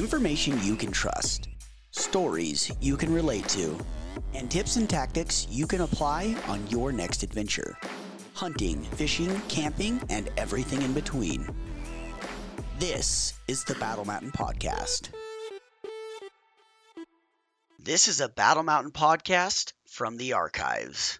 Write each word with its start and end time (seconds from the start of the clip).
information 0.00 0.58
you 0.62 0.74
can 0.76 0.90
trust, 0.90 1.46
stories 1.90 2.72
you 2.80 2.96
can 2.96 3.12
relate 3.12 3.46
to, 3.46 3.78
and 4.32 4.50
tips 4.50 4.76
and 4.76 4.88
tactics 4.88 5.46
you 5.50 5.66
can 5.66 5.82
apply 5.82 6.34
on 6.48 6.66
your 6.68 6.90
next 6.90 7.22
adventure 7.22 7.76
hunting, 8.32 8.80
fishing, 8.82 9.38
camping, 9.48 10.00
and 10.08 10.30
everything 10.38 10.80
in 10.80 10.94
between. 10.94 11.46
This 12.78 13.34
is 13.46 13.64
the 13.64 13.74
Battle 13.74 14.06
Mountain 14.06 14.30
Podcast. 14.30 15.10
This 17.78 18.08
is 18.08 18.22
a 18.22 18.30
Battle 18.30 18.62
Mountain 18.62 18.92
podcast 18.92 19.74
from 19.86 20.16
the 20.16 20.32
archives. 20.32 21.18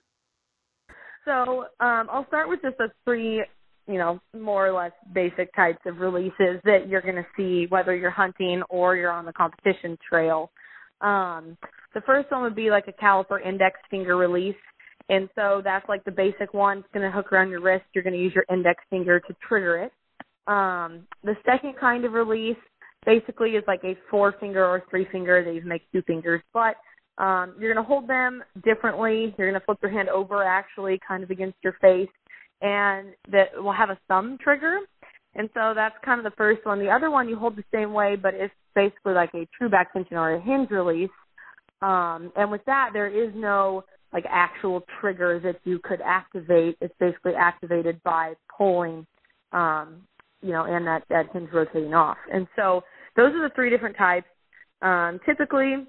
So 1.26 1.66
um, 1.80 2.08
I'll 2.10 2.26
start 2.28 2.48
with 2.48 2.62
just 2.62 2.78
the 2.78 2.88
three, 3.04 3.44
you 3.86 3.98
know, 3.98 4.20
more 4.38 4.66
or 4.66 4.72
less 4.72 4.92
basic 5.12 5.54
types 5.54 5.80
of 5.86 5.98
releases 5.98 6.60
that 6.64 6.88
you're 6.88 7.02
going 7.02 7.16
to 7.16 7.26
see 7.36 7.66
whether 7.68 7.94
you're 7.94 8.10
hunting 8.10 8.62
or 8.68 8.96
you're 8.96 9.10
on 9.10 9.24
the 9.24 9.32
competition 9.32 9.98
trail. 10.08 10.50
Um, 11.00 11.56
the 11.94 12.02
first 12.02 12.30
one 12.30 12.42
would 12.42 12.54
be 12.54 12.70
like 12.70 12.88
a 12.88 12.92
caliper 12.92 13.44
index 13.44 13.80
finger 13.90 14.16
release. 14.16 14.56
And 15.08 15.28
so 15.34 15.60
that's 15.64 15.88
like 15.88 16.04
the 16.04 16.12
basic 16.12 16.54
one. 16.54 16.78
It's 16.78 16.88
going 16.94 17.04
to 17.04 17.10
hook 17.10 17.32
around 17.32 17.50
your 17.50 17.60
wrist. 17.60 17.84
You're 17.94 18.04
going 18.04 18.14
to 18.14 18.20
use 18.20 18.32
your 18.34 18.44
index 18.50 18.82
finger 18.90 19.18
to 19.18 19.36
trigger 19.46 19.78
it. 19.78 19.92
Um, 20.46 21.06
the 21.24 21.34
second 21.44 21.74
kind 21.80 22.04
of 22.04 22.12
release 22.12 22.56
basically 23.04 23.50
is 23.50 23.64
like 23.66 23.82
a 23.84 23.96
four 24.10 24.34
finger 24.38 24.64
or 24.64 24.84
three 24.90 25.06
finger. 25.10 25.44
They 25.44 25.60
make 25.66 25.82
two 25.92 26.02
fingers, 26.02 26.42
but 26.52 26.76
um, 27.18 27.54
you're 27.58 27.72
going 27.72 27.84
to 27.84 27.88
hold 27.88 28.08
them 28.08 28.42
differently. 28.64 29.34
You're 29.36 29.50
going 29.50 29.60
to 29.60 29.64
flip 29.64 29.78
your 29.82 29.90
hand 29.90 30.08
over 30.08 30.44
actually 30.44 30.98
kind 31.06 31.22
of 31.22 31.30
against 31.30 31.58
your 31.62 31.74
face, 31.80 32.08
and 32.62 33.14
that 33.30 33.46
will 33.56 33.72
have 33.72 33.90
a 33.90 33.98
thumb 34.08 34.38
trigger. 34.42 34.78
And 35.34 35.48
so 35.54 35.72
that's 35.74 35.94
kind 36.04 36.18
of 36.18 36.24
the 36.24 36.36
first 36.36 36.64
one. 36.66 36.78
The 36.78 36.90
other 36.90 37.10
one 37.10 37.28
you 37.28 37.36
hold 37.36 37.56
the 37.56 37.64
same 37.72 37.92
way, 37.92 38.16
but 38.16 38.34
it's 38.34 38.54
basically 38.74 39.14
like 39.14 39.30
a 39.34 39.48
true 39.56 39.68
back 39.68 39.92
tension 39.92 40.16
or 40.16 40.34
a 40.34 40.40
hinge 40.40 40.70
release. 40.70 41.10
Um, 41.82 42.32
and 42.36 42.50
with 42.50 42.64
that, 42.66 42.90
there 42.92 43.08
is 43.08 43.32
no 43.34 43.84
like 44.12 44.24
actual 44.28 44.82
trigger 45.00 45.40
that 45.40 45.60
you 45.64 45.78
could 45.82 46.00
activate. 46.04 46.76
It's 46.80 46.94
basically 46.98 47.34
activated 47.34 48.02
by 48.02 48.34
pulling, 48.56 49.06
um, 49.52 50.02
you 50.42 50.50
know, 50.50 50.64
and 50.64 50.86
that 50.86 51.04
that 51.10 51.26
hinge 51.32 51.50
rotating 51.52 51.94
off. 51.94 52.18
And 52.32 52.46
so 52.56 52.82
those 53.16 53.32
are 53.32 53.48
the 53.48 53.54
three 53.54 53.70
different 53.70 53.96
types. 53.96 54.26
Um, 54.82 55.20
typically, 55.24 55.86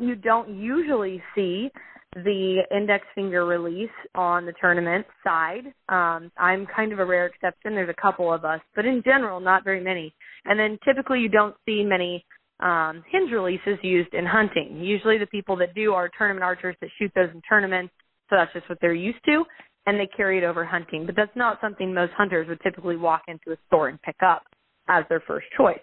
you 0.00 0.16
don't 0.16 0.48
usually 0.50 1.22
see 1.34 1.70
the 2.14 2.62
index 2.74 3.06
finger 3.14 3.46
release 3.46 3.90
on 4.14 4.44
the 4.44 4.52
tournament 4.60 5.06
side. 5.24 5.72
Um, 5.88 6.30
I'm 6.36 6.66
kind 6.66 6.92
of 6.92 6.98
a 6.98 7.04
rare 7.04 7.26
exception. 7.26 7.74
There's 7.74 7.88
a 7.88 8.00
couple 8.00 8.32
of 8.32 8.44
us, 8.44 8.60
but 8.76 8.84
in 8.84 9.02
general, 9.04 9.40
not 9.40 9.64
very 9.64 9.82
many. 9.82 10.14
And 10.44 10.58
then 10.58 10.78
typically, 10.84 11.20
you 11.20 11.28
don't 11.28 11.54
see 11.66 11.82
many 11.84 12.24
um, 12.60 13.02
hinge 13.10 13.32
releases 13.32 13.78
used 13.82 14.12
in 14.12 14.26
hunting. 14.26 14.80
Usually, 14.82 15.18
the 15.18 15.26
people 15.26 15.56
that 15.56 15.74
do 15.74 15.94
are 15.94 16.10
tournament 16.16 16.44
archers 16.44 16.76
that 16.80 16.90
shoot 16.98 17.10
those 17.14 17.30
in 17.34 17.40
tournaments, 17.48 17.94
so 18.28 18.36
that's 18.36 18.52
just 18.52 18.68
what 18.68 18.78
they're 18.80 18.94
used 18.94 19.24
to, 19.26 19.44
and 19.86 19.98
they 19.98 20.08
carry 20.14 20.38
it 20.38 20.44
over 20.44 20.64
hunting. 20.64 21.06
But 21.06 21.16
that's 21.16 21.34
not 21.34 21.58
something 21.60 21.94
most 21.94 22.12
hunters 22.12 22.46
would 22.48 22.60
typically 22.62 22.96
walk 22.96 23.22
into 23.26 23.52
a 23.52 23.56
store 23.66 23.88
and 23.88 24.00
pick 24.02 24.16
up 24.24 24.42
as 24.88 25.04
their 25.08 25.22
first 25.26 25.46
choice. 25.56 25.78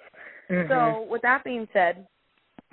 Mm-hmm. 0.51 0.71
So, 0.71 1.07
with 1.09 1.21
that 1.23 1.43
being 1.43 1.67
said, 1.73 2.05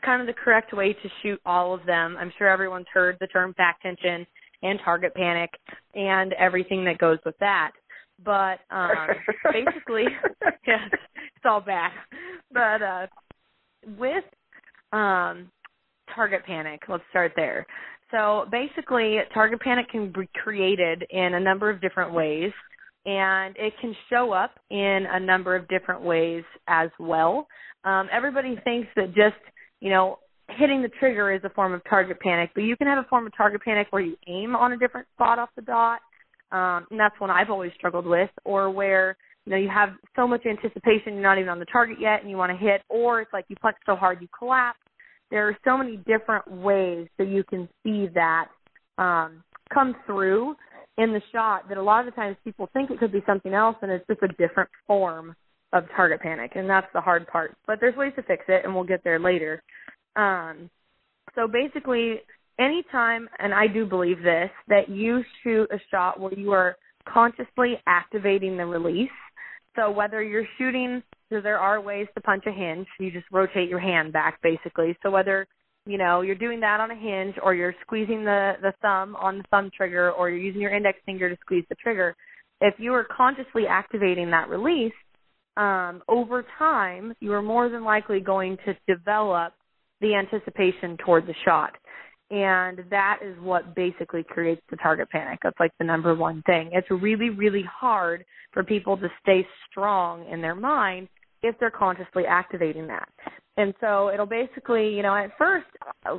kind 0.05 0.21
of 0.21 0.27
the 0.27 0.33
correct 0.33 0.73
way 0.73 0.93
to 0.93 1.09
shoot 1.23 1.41
all 1.47 1.75
of 1.75 1.85
them. 1.87 2.17
I'm 2.19 2.33
sure 2.39 2.49
everyone's 2.49 2.87
heard 2.93 3.17
the 3.21 3.27
term 3.29 3.53
back 3.57 3.81
tension 3.83 4.27
and 4.63 4.79
target 4.85 5.15
panic 5.15 5.51
and 5.95 6.33
everything 6.35 6.85
that 6.85 6.99
goes 6.99 7.19
with 7.25 7.37
that. 7.41 7.73
But 8.25 8.61
um 8.71 9.09
basically 9.53 10.05
yes, 10.67 10.91
it's 10.93 11.45
all 11.45 11.61
back. 11.61 11.93
But 12.53 12.83
uh 12.83 13.07
with 13.99 14.25
um 14.93 15.51
target 16.15 16.45
panic, 16.47 16.83
let's 16.89 17.05
start 17.11 17.33
there. 17.37 17.67
So 18.11 18.47
basically 18.51 19.19
target 19.35 19.61
panic 19.61 19.89
can 19.91 20.13
be 20.13 20.29
created 20.43 21.05
in 21.11 21.35
a 21.35 21.41
number 21.41 21.69
of 21.69 21.81
different 21.81 22.13
ways 22.13 22.53
and 23.05 23.55
it 23.57 23.73
can 23.81 23.95
show 24.11 24.33
up 24.33 24.59
in 24.71 25.07
a 25.11 25.21
number 25.21 25.55
of 25.55 25.69
different 25.69 26.03
ways 26.03 26.43
as 26.67 26.91
well. 26.99 27.47
Um, 27.85 28.09
everybody 28.13 28.59
thinks 28.65 28.89
that 28.97 29.15
just 29.15 29.37
you 29.87 29.93
know, 29.93 30.19
hitting 30.59 30.83
the 30.83 30.89
trigger 30.99 31.33
is 31.33 31.41
a 31.45 31.51
form 31.51 31.73
of 31.73 31.81
target 31.89 32.19
panic, 32.19 32.51
but 32.57 32.63
you 32.63 32.77
can 32.77 32.89
have 32.89 32.99
a 32.99 33.07
form 33.09 33.25
of 33.25 33.37
target 33.37 33.63
panic 33.63 33.87
where 33.91 34.03
you 34.03 34.17
aim 34.27 34.57
on 34.57 34.73
a 34.73 34.77
different 34.77 35.07
spot 35.15 35.39
off 35.39 35.49
the 35.55 35.63
dot. 35.63 36.01
Um, 36.51 36.89
and 36.91 36.99
that's 36.99 37.15
one 37.21 37.31
I've 37.31 37.51
always 37.51 37.71
struggled 37.77 38.05
with, 38.05 38.31
or 38.45 38.69
where 38.69 39.17
you 39.45 39.53
know 39.53 39.57
you 39.57 39.69
have 39.69 39.91
so 40.17 40.27
much 40.27 40.45
anticipation 40.45 41.15
you're 41.15 41.23
not 41.23 41.39
even 41.39 41.51
on 41.51 41.61
the 41.61 41.67
target 41.67 41.99
yet 42.01 42.21
and 42.21 42.29
you 42.29 42.37
want 42.37 42.51
to 42.51 42.59
hit, 42.59 42.83
or 42.89 43.21
it's 43.21 43.33
like 43.33 43.45
you 43.47 43.55
punch 43.63 43.77
so 43.87 43.95
hard 43.95 44.21
you 44.21 44.27
collapse. 44.37 44.81
There 45.31 45.49
are 45.49 45.57
so 45.65 45.79
many 45.79 45.99
different 45.99 46.51
ways 46.51 47.07
that 47.19 47.29
you 47.29 47.45
can 47.45 47.69
see 47.85 48.09
that 48.15 48.47
um, 48.99 49.45
come 49.73 49.95
through 50.05 50.57
in 50.99 51.13
the 51.13 51.23
shot 51.33 51.69
that 51.69 51.79
a 51.79 51.83
lot 51.83 52.01
of 52.01 52.13
the 52.13 52.17
times 52.21 52.37
people 52.43 52.69
think 52.73 52.91
it 52.91 52.99
could 52.99 53.13
be 53.13 53.23
something 53.25 53.55
else 53.55 53.77
and 53.83 53.93
it's 53.93 54.07
just 54.09 54.23
a 54.23 54.29
different 54.29 54.71
form 54.85 55.37
of 55.73 55.85
target 55.95 56.21
panic, 56.21 56.53
and 56.55 56.69
that's 56.69 56.87
the 56.95 57.01
hard 57.01 57.27
part. 57.27 57.57
But 57.67 57.81
there's 57.81 57.97
ways 57.97 58.13
to 58.17 58.23
fix 58.23 58.45
it, 58.49 58.65
and 58.65 58.75
we'll 58.75 58.85
get 58.85 59.03
there 59.05 59.19
later. 59.19 59.63
Um, 60.15 60.71
so 61.35 61.47
basically, 61.47 62.21
anytime, 62.59 63.29
and 63.39 63.53
I 63.53 63.67
do 63.67 63.85
believe 63.85 64.23
this, 64.23 64.51
that 64.69 64.89
you 64.89 65.23
shoot 65.43 65.69
a 65.71 65.79
shot 65.91 66.21
where 66.21 66.35
you 66.35 66.53
are 66.53 66.77
consciously 67.09 67.75
activating 67.87 68.57
the 68.57 68.65
release. 68.65 69.11
So 69.77 69.91
whether 69.91 70.23
you're 70.23 70.47
shooting, 70.57 71.03
so 71.31 71.41
there 71.41 71.59
are 71.59 71.81
ways 71.81 72.07
to 72.15 72.21
punch 72.23 72.45
a 72.47 72.53
hinge. 72.53 72.87
You 72.99 73.11
just 73.11 73.27
rotate 73.31 73.69
your 73.69 73.81
hand 73.81 74.13
back, 74.13 74.41
basically. 74.43 74.97
So 75.03 75.11
whether 75.11 75.47
you 75.85 75.99
know 75.99 76.23
you're 76.23 76.35
doing 76.35 76.61
that 76.61 76.81
on 76.81 76.91
a 76.91 76.97
hinge, 76.97 77.35
or 77.43 77.55
you're 77.55 77.75
squeezing 77.83 78.25
the 78.25 78.55
the 78.63 78.73
thumb 78.81 79.17
on 79.17 79.39
the 79.39 79.45
thumb 79.51 79.71
trigger, 79.77 80.13
or 80.13 80.31
you're 80.31 80.39
using 80.39 80.63
your 80.63 80.75
index 80.75 80.99
finger 81.05 81.29
to 81.29 81.37
squeeze 81.43 81.65
the 81.69 81.75
trigger, 81.75 82.17
if 82.61 82.75
you 82.79 82.95
are 82.95 83.05
consciously 83.05 83.67
activating 83.69 84.31
that 84.31 84.49
release, 84.49 84.95
um, 85.57 86.03
over 86.09 86.45
time, 86.59 87.15
you 87.21 87.33
are 87.33 87.43
more 87.43 87.69
than 87.69 87.85
likely 87.85 88.21
going 88.21 88.59
to 88.67 88.77
develop 88.87 89.55
the 90.01 90.15
anticipation 90.15 90.97
toward 90.99 91.27
the 91.27 91.35
shot. 91.45 91.73
And 92.31 92.81
that 92.91 93.21
is 93.23 93.37
what 93.41 93.75
basically 93.75 94.25
creates 94.25 94.63
the 94.71 94.77
target 94.77 95.09
panic. 95.11 95.39
That's 95.43 95.59
like 95.61 95.71
the 95.79 95.85
number 95.85 96.15
one 96.15 96.43
thing. 96.43 96.71
It's 96.73 96.91
really, 96.91 97.31
really 97.31 97.65
hard 97.71 98.25
for 98.53 98.65
people 98.65 98.97
to 98.97 99.09
stay 99.23 99.47
strong 99.71 100.27
in 100.29 100.43
their 100.43 100.57
mind 100.57 101.09
if 101.43 101.57
they're 101.61 101.71
consciously 101.71 102.25
activating 102.27 102.87
that. 102.89 103.09
And 103.57 103.73
so 103.81 104.11
it'll 104.13 104.27
basically, 104.27 104.89
you 104.89 105.03
know, 105.03 105.15
at 105.15 105.31
first, 105.39 105.67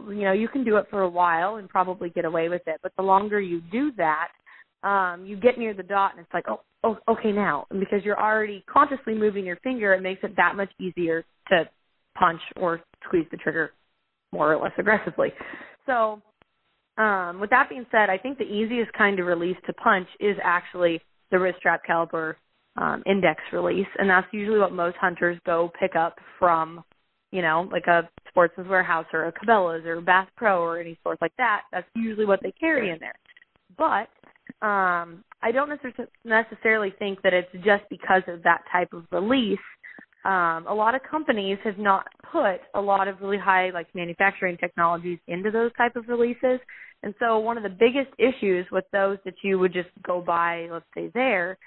you 0.07 0.23
know, 0.23 0.31
you 0.31 0.47
can 0.47 0.63
do 0.63 0.77
it 0.77 0.85
for 0.89 1.01
a 1.01 1.09
while 1.09 1.57
and 1.57 1.69
probably 1.69 2.09
get 2.09 2.25
away 2.25 2.49
with 2.49 2.63
it. 2.67 2.79
But 2.81 2.93
the 2.97 3.03
longer 3.03 3.39
you 3.39 3.61
do 3.71 3.91
that, 3.97 4.29
um, 4.83 5.25
you 5.25 5.35
get 5.35 5.57
near 5.57 5.73
the 5.73 5.83
dot 5.83 6.11
and 6.11 6.21
it's 6.21 6.33
like, 6.33 6.45
oh, 6.47 6.61
oh, 6.87 6.97
okay 7.13 7.31
now, 7.31 7.65
and 7.69 7.79
because 7.79 8.03
you're 8.03 8.19
already 8.19 8.63
consciously 8.71 9.13
moving 9.13 9.45
your 9.45 9.57
finger, 9.57 9.93
it 9.93 10.01
makes 10.01 10.23
it 10.23 10.35
that 10.37 10.55
much 10.55 10.71
easier 10.79 11.23
to 11.49 11.69
punch 12.17 12.41
or 12.55 12.81
squeeze 13.05 13.25
the 13.31 13.37
trigger 13.37 13.73
more 14.31 14.53
or 14.53 14.61
less 14.61 14.71
aggressively. 14.77 15.29
So, 15.85 16.21
um, 16.97 17.39
with 17.39 17.49
that 17.51 17.69
being 17.69 17.85
said, 17.91 18.09
I 18.09 18.17
think 18.17 18.37
the 18.37 18.43
easiest 18.45 18.91
kind 18.93 19.19
of 19.19 19.27
release 19.27 19.57
to 19.67 19.73
punch 19.73 20.07
is 20.19 20.35
actually 20.43 21.01
the 21.31 21.39
wrist 21.39 21.59
strap 21.59 21.81
caliper 21.87 22.35
um, 22.77 23.03
index 23.05 23.41
release, 23.51 23.87
and 23.97 24.09
that's 24.09 24.27
usually 24.31 24.59
what 24.59 24.71
most 24.71 24.97
hunters 24.97 25.39
go 25.45 25.71
pick 25.79 25.95
up 25.95 26.17
from, 26.39 26.83
you 27.31 27.41
know, 27.41 27.67
like 27.71 27.87
a 27.87 28.09
Sportsman's 28.29 28.69
Warehouse 28.69 29.05
or 29.13 29.25
a 29.25 29.31
Cabela's 29.31 29.85
or 29.85 30.01
Bass 30.01 30.27
Pro 30.35 30.61
or 30.61 30.79
any 30.79 30.97
stores 31.01 31.17
like 31.21 31.35
that. 31.37 31.61
That's 31.71 31.87
usually 31.95 32.25
what 32.25 32.41
they 32.41 32.51
carry 32.51 32.89
in 32.89 32.99
there. 32.99 33.15
But 33.77 34.65
um, 34.65 35.23
I 35.41 35.51
don't 35.51 35.69
necessarily 36.23 36.93
think 36.97 37.21
that 37.21 37.33
it's 37.33 37.51
just 37.63 37.83
because 37.89 38.23
of 38.27 38.43
that 38.43 38.63
type 38.71 38.93
of 38.93 39.03
release. 39.11 39.59
Um, 40.25 40.65
a 40.67 40.73
lot 40.73 40.95
of 40.95 41.01
companies 41.09 41.57
have 41.63 41.77
not 41.77 42.07
put 42.31 42.59
a 42.73 42.81
lot 42.81 43.07
of 43.07 43.21
really 43.21 43.37
high 43.37 43.69
like 43.69 43.87
manufacturing 43.93 44.57
technologies 44.57 45.19
into 45.27 45.51
those 45.51 45.71
type 45.77 45.95
of 45.95 46.07
releases. 46.07 46.59
And 47.03 47.13
so 47.19 47.37
one 47.39 47.57
of 47.57 47.63
the 47.63 47.69
biggest 47.69 48.09
issues 48.17 48.65
with 48.71 48.85
those 48.91 49.19
that 49.25 49.35
you 49.43 49.59
would 49.59 49.73
just 49.73 49.89
go 50.05 50.19
buy, 50.19 50.67
let's 50.71 50.85
say 50.95 51.11
there, 51.13 51.57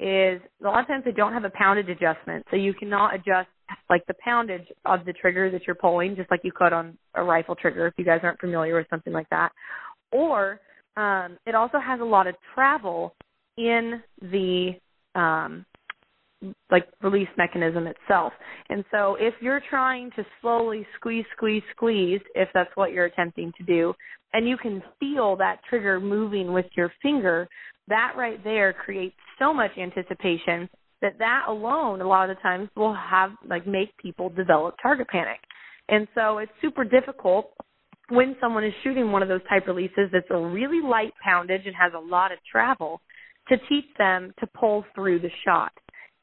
is 0.00 0.40
a 0.60 0.64
lot 0.64 0.80
of 0.80 0.86
times 0.86 1.04
they 1.04 1.12
don't 1.12 1.32
have 1.32 1.44
a 1.44 1.50
poundage 1.50 1.88
adjustment. 1.88 2.44
So 2.50 2.56
you 2.56 2.74
cannot 2.74 3.14
adjust 3.14 3.48
like 3.88 4.04
the 4.06 4.14
poundage 4.24 4.66
of 4.84 5.04
the 5.04 5.12
trigger 5.12 5.50
that 5.50 5.62
you're 5.66 5.76
pulling, 5.76 6.16
just 6.16 6.30
like 6.30 6.40
you 6.42 6.52
could 6.52 6.72
on 6.72 6.98
a 7.14 7.22
rifle 7.22 7.54
trigger 7.54 7.86
if 7.86 7.94
you 7.96 8.04
guys 8.04 8.20
aren't 8.22 8.40
familiar 8.40 8.74
with 8.76 8.86
something 8.90 9.12
like 9.12 9.28
that. 9.30 9.52
Or 10.10 10.60
um, 10.96 11.38
it 11.46 11.54
also 11.54 11.78
has 11.78 12.00
a 12.00 12.04
lot 12.04 12.26
of 12.26 12.34
travel 12.54 13.14
in 13.68 14.02
the 14.22 14.72
um, 15.14 15.64
like 16.70 16.86
release 17.02 17.28
mechanism 17.36 17.86
itself. 17.86 18.32
And 18.68 18.84
so 18.90 19.16
if 19.20 19.34
you're 19.40 19.60
trying 19.68 20.10
to 20.16 20.24
slowly 20.40 20.86
squeeze, 20.96 21.26
squeeze, 21.36 21.62
squeeze, 21.72 22.20
if 22.34 22.48
that's 22.54 22.70
what 22.76 22.92
you're 22.92 23.06
attempting 23.06 23.52
to 23.58 23.64
do, 23.64 23.94
and 24.32 24.48
you 24.48 24.56
can 24.56 24.82
feel 24.98 25.36
that 25.36 25.60
trigger 25.68 26.00
moving 26.00 26.52
with 26.52 26.66
your 26.76 26.92
finger, 27.02 27.48
that 27.88 28.14
right 28.16 28.42
there 28.44 28.72
creates 28.72 29.16
so 29.38 29.52
much 29.52 29.72
anticipation 29.76 30.68
that 31.02 31.18
that 31.18 31.44
alone 31.48 32.00
a 32.00 32.06
lot 32.06 32.28
of 32.28 32.36
the 32.36 32.42
times 32.42 32.68
will 32.76 32.94
have 32.94 33.30
like 33.48 33.66
make 33.66 33.96
people 33.98 34.28
develop 34.28 34.74
target 34.82 35.08
panic. 35.08 35.40
And 35.88 36.06
so 36.14 36.38
it's 36.38 36.52
super 36.62 36.84
difficult 36.84 37.52
when 38.10 38.36
someone 38.40 38.64
is 38.64 38.72
shooting 38.84 39.10
one 39.10 39.22
of 39.22 39.28
those 39.28 39.40
type 39.48 39.66
releases 39.66 40.10
that's 40.12 40.26
a 40.30 40.38
really 40.38 40.86
light 40.86 41.12
poundage 41.24 41.62
and 41.66 41.74
has 41.74 41.92
a 41.96 41.98
lot 41.98 42.32
of 42.32 42.38
travel 42.50 43.00
to 43.50 43.58
teach 43.68 43.84
them 43.98 44.32
to 44.40 44.46
pull 44.58 44.84
through 44.94 45.20
the 45.20 45.30
shot. 45.44 45.72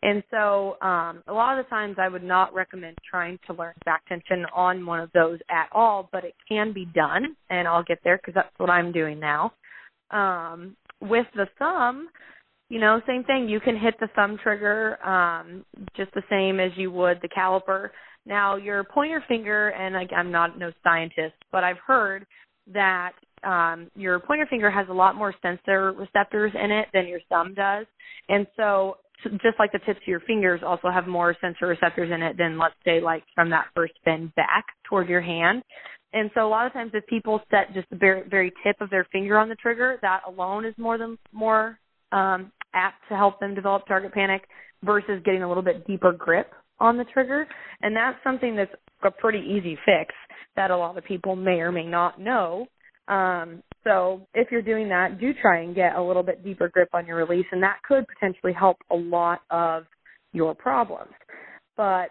And 0.04 0.24
so 0.30 0.78
um, 0.82 1.24
a 1.28 1.34
lot 1.34 1.58
of 1.58 1.66
the 1.66 1.70
times 1.70 1.98
I 2.00 2.08
would 2.08 2.24
not 2.24 2.54
recommend 2.54 2.98
trying 3.10 3.40
to 3.48 3.54
learn 3.54 3.74
back 3.84 4.06
tension 4.08 4.46
on 4.56 4.86
one 4.86 5.00
of 5.00 5.12
those 5.14 5.40
at 5.50 5.70
all, 5.72 6.08
but 6.12 6.24
it 6.24 6.36
can 6.48 6.72
be 6.72 6.86
done, 6.86 7.36
and 7.50 7.68
I'll 7.68 7.84
get 7.84 8.00
there 8.04 8.18
because 8.18 8.36
that's 8.36 8.54
what 8.58 8.70
I'm 8.70 8.92
doing 8.92 9.20
now. 9.20 9.54
Um, 10.12 10.76
with 11.02 11.26
the 11.36 11.48
thumb, 11.58 12.10
you 12.70 12.80
know, 12.80 13.02
same 13.08 13.24
thing. 13.24 13.48
You 13.50 13.60
can 13.60 13.78
hit 13.78 13.96
the 14.00 14.10
thumb 14.16 14.38
trigger 14.42 15.04
um, 15.06 15.66
just 15.96 16.14
the 16.14 16.24
same 16.30 16.60
as 16.60 16.72
you 16.76 16.92
would 16.92 17.20
the 17.22 17.30
caliper. 17.30 17.90
Now, 18.26 18.56
your 18.58 18.84
pointer 18.84 19.24
finger, 19.28 19.70
and 19.70 19.96
like, 19.96 20.12
I'm 20.16 20.32
not 20.32 20.60
no 20.60 20.72
scientist, 20.84 21.36
but 21.52 21.64
I've 21.64 21.78
heard 21.86 22.26
that 22.74 23.14
um, 23.44 23.90
your 23.96 24.20
pointer 24.20 24.48
finger 24.50 24.70
has 24.70 24.88
a 24.90 24.94
lot 24.94 25.16
more 25.16 25.34
sensor 25.42 25.94
receptors 25.94 26.52
in 26.56 26.72
it 26.72 26.88
than 26.94 27.08
your 27.08 27.20
thumb 27.30 27.54
does, 27.54 27.86
and 28.30 28.48
so 28.56 28.98
just 29.24 29.58
like 29.60 29.72
the 29.72 29.80
tips 29.80 30.00
of 30.02 30.08
your 30.08 30.20
fingers 30.22 30.62
also 30.66 30.90
have 30.90 31.08
more 31.08 31.36
sensor 31.42 31.68
receptors 31.68 32.12
in 32.14 32.22
it 32.22 32.38
than 32.38 32.58
let's 32.58 32.76
say 32.86 33.02
like 33.02 33.24
from 33.34 33.50
that 33.50 33.66
first 33.76 33.94
bend 34.06 34.34
back 34.36 34.66
toward 34.88 35.10
your 35.10 35.22
hand. 35.22 35.64
And 36.14 36.30
so 36.34 36.48
a 36.48 36.50
lot 36.50 36.66
of 36.66 36.74
times 36.74 36.92
if 36.94 37.06
people 37.08 37.42
set 37.52 37.74
just 37.74 37.90
the 37.90 37.96
very 37.96 38.28
very 38.30 38.52
tip 38.64 38.80
of 38.80 38.90
their 38.90 39.06
finger 39.12 39.38
on 39.38 39.50
the 39.50 39.56
trigger, 39.56 39.98
that 40.02 40.22
alone 40.28 40.66
is 40.66 40.74
more 40.78 40.98
than 40.98 41.18
more 41.32 41.80
um 42.12 42.52
apt 42.74 42.98
to 43.10 43.16
help 43.16 43.40
them 43.40 43.56
develop 43.56 43.88
target 43.88 44.14
panic 44.14 44.44
versus 44.84 45.22
getting 45.26 45.44
a 45.44 45.48
little 45.48 45.64
bit 45.64 45.86
deeper 45.88 46.12
grip 46.12 46.54
on 46.80 46.98
the 46.98 47.06
trigger. 47.06 47.48
And 47.82 47.96
that's 47.96 48.18
something 48.24 48.56
that's 48.56 48.74
a 49.04 49.12
pretty 49.12 49.40
easy 49.40 49.78
fix 49.86 50.14
that 50.56 50.72
a 50.72 50.78
lot 50.78 50.98
of 50.98 51.04
people 51.04 51.36
may 51.36 51.60
or 51.60 51.72
may 51.72 51.86
not 51.86 52.20
know. 52.20 52.68
Um, 53.08 53.64
so 53.84 54.28
if 54.34 54.52
you're 54.52 54.62
doing 54.62 54.90
that, 54.90 55.20
do 55.20 55.32
try 55.42 55.62
and 55.62 55.74
get 55.74 55.96
a 55.96 56.02
little 56.02 56.24
bit 56.24 56.44
deeper 56.44 56.68
grip 56.70 56.90
on 56.94 57.06
your 57.06 57.18
release, 57.18 57.46
and 57.52 57.64
that 57.64 57.78
could 57.88 58.06
potentially 58.08 58.54
help 58.54 58.78
a 58.92 58.96
lot 58.96 59.42
of 59.50 59.84
your 60.34 60.54
problems. 60.54 61.14
But 61.78 62.10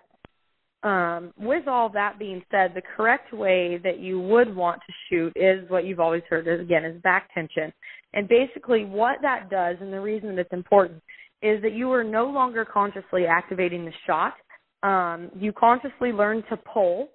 um, 0.82 1.32
with 1.38 1.66
all 1.66 1.88
that 1.90 2.18
being 2.18 2.42
said, 2.50 2.72
the 2.74 2.82
correct 2.96 3.32
way 3.32 3.78
that 3.82 3.98
you 3.98 4.20
would 4.20 4.54
want 4.54 4.80
to 4.86 4.92
shoot 5.08 5.32
is 5.34 5.68
what 5.68 5.84
you've 5.84 6.00
always 6.00 6.22
heard 6.28 6.46
is 6.46 6.60
again 6.60 6.84
is 6.84 7.00
back 7.02 7.28
tension. 7.34 7.72
And 8.14 8.28
basically 8.28 8.84
what 8.84 9.16
that 9.22 9.50
does 9.50 9.76
and 9.80 9.92
the 9.92 10.00
reason 10.00 10.36
that 10.36 10.42
it's 10.42 10.52
important 10.52 11.02
is 11.42 11.60
that 11.62 11.72
you 11.72 11.90
are 11.92 12.04
no 12.04 12.26
longer 12.26 12.64
consciously 12.64 13.26
activating 13.26 13.84
the 13.84 13.92
shot. 14.06 14.34
Um, 14.82 15.30
you 15.34 15.52
consciously 15.52 16.12
learn 16.12 16.42
to 16.50 16.56
pull 16.56 17.08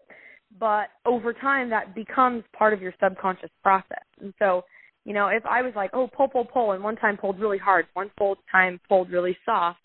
but 0.59 0.89
over 1.05 1.33
time 1.33 1.69
that 1.69 1.95
becomes 1.95 2.43
part 2.57 2.73
of 2.73 2.81
your 2.81 2.93
subconscious 3.01 3.49
process. 3.63 4.03
And 4.19 4.33
so, 4.39 4.63
you 5.05 5.13
know, 5.13 5.27
if 5.27 5.45
I 5.45 5.61
was 5.61 5.73
like, 5.75 5.91
oh, 5.93 6.07
pull, 6.15 6.27
pull, 6.27 6.45
pull, 6.45 6.71
and 6.73 6.83
one 6.83 6.95
time 6.95 7.17
pulled 7.17 7.39
really 7.39 7.57
hard, 7.57 7.87
one 7.93 8.11
full 8.17 8.37
time 8.51 8.79
pulled 8.87 9.09
really 9.09 9.37
soft, 9.45 9.79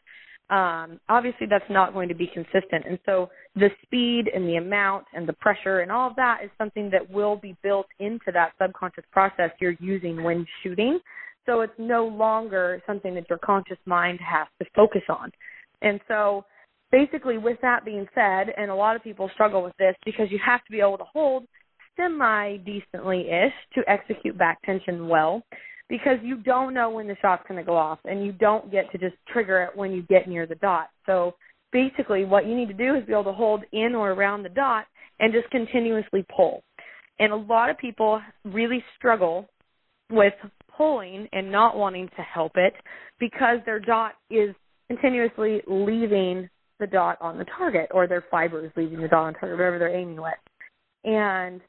um, 0.49 1.01
obviously 1.09 1.47
that's 1.49 1.69
not 1.69 1.93
going 1.93 2.09
to 2.09 2.15
be 2.15 2.29
consistent. 2.33 2.85
And 2.89 2.99
so 3.05 3.31
the 3.57 3.69
speed 3.83 4.31
and 4.33 4.47
the 4.47 4.57
amount 4.57 5.07
and 5.13 5.29
the 5.29 5.33
pressure 5.33 5.81
and 5.81 5.91
all 5.91 6.11
of 6.11 6.17
that 6.17 6.41
is 6.45 6.51
something 6.57 6.91
that 6.91 7.11
will 7.11 7.37
be 7.37 7.57
built 7.63 7.87
into 7.99 8.31
that 8.33 8.53
subconscious 8.61 9.05
process 9.11 9.51
you're 9.61 9.77
using 9.81 10.23
when 10.23 10.47
shooting. 10.63 11.01
So 11.47 11.63
it's 11.63 11.73
no 11.79 12.07
longer 12.07 12.83
something 12.87 13.15
that 13.15 13.29
your 13.29 13.39
conscious 13.39 13.79
mind 13.87 14.21
has 14.21 14.47
to 14.61 14.67
focus 14.75 15.03
on. 15.09 15.33
And 15.83 16.01
so 16.07 16.45
basically, 16.97 17.37
with 17.37 17.59
that 17.61 17.85
being 17.85 18.07
said, 18.15 18.49
and 18.57 18.71
a 18.71 18.75
lot 18.75 18.97
of 18.97 19.03
people 19.03 19.31
struggle 19.35 19.63
with 19.63 19.77
this 19.79 19.95
because 20.05 20.29
you 20.31 20.39
have 20.45 20.65
to 20.65 20.73
be 20.73 20.81
able 20.81 20.97
to 20.97 21.05
hold 21.05 21.45
semi 21.97 22.57
decently 22.59 23.29
ish 23.29 23.53
to 23.75 23.83
execute 23.87 24.37
back 24.39 24.59
tension 24.63 25.09
well 25.09 25.43
because 25.89 26.17
you 26.23 26.37
don't 26.37 26.75
know 26.75 26.91
when 26.91 27.07
the 27.07 27.17
shot's 27.21 27.45
going 27.49 27.61
to 27.61 27.67
go 27.67 27.77
off 27.77 27.99
and 28.05 28.25
you 28.25 28.33
don't 28.33 28.71
get 28.73 28.91
to 28.93 28.99
just 28.99 29.15
trigger 29.33 29.63
it 29.63 29.77
when 29.77 29.93
you 29.93 30.03
get 30.03 30.29
near 30.29 30.47
the 30.47 30.55
dot. 30.57 30.89
So 31.05 31.35
basically, 31.71 32.25
what 32.25 32.47
you 32.47 32.57
need 32.57 32.69
to 32.69 32.75
do 32.75 32.95
is 32.95 33.05
be 33.05 33.13
able 33.13 33.25
to 33.25 33.33
hold 33.33 33.63
in 33.73 33.95
or 33.95 34.13
around 34.13 34.43
the 34.43 34.49
dot 34.49 34.87
and 35.21 35.33
just 35.33 35.51
continuously 35.51 36.25
pull. 36.35 36.63
And 37.19 37.33
a 37.33 37.37
lot 37.37 37.71
of 37.71 37.79
people 37.79 38.21
really 38.45 38.83
struggle 38.97 39.49
with 40.11 40.35
pulling 40.77 41.29
and 41.33 41.53
not 41.53 41.77
wanting 41.77 42.09
to 42.17 42.23
help 42.23 42.53
it 42.57 42.75
because 43.21 43.59
their 43.67 43.81
dot 43.81 44.13
is 44.31 44.55
continuously 44.89 45.63
leaving 45.67 46.49
the 46.79 46.87
dot 46.87 47.19
on 47.21 47.39
the 47.39 47.47
target 47.57 47.89
or 47.93 48.07
their 48.07 48.25
fibers 48.31 48.71
leaving 48.77 49.01
the 49.01 49.09
dot 49.09 49.25
on 49.25 49.35
target, 49.35 49.59
whatever 49.59 49.79
they're 49.79 49.97
aiming 49.97 50.21
with. 50.21 50.35
And 51.05 51.61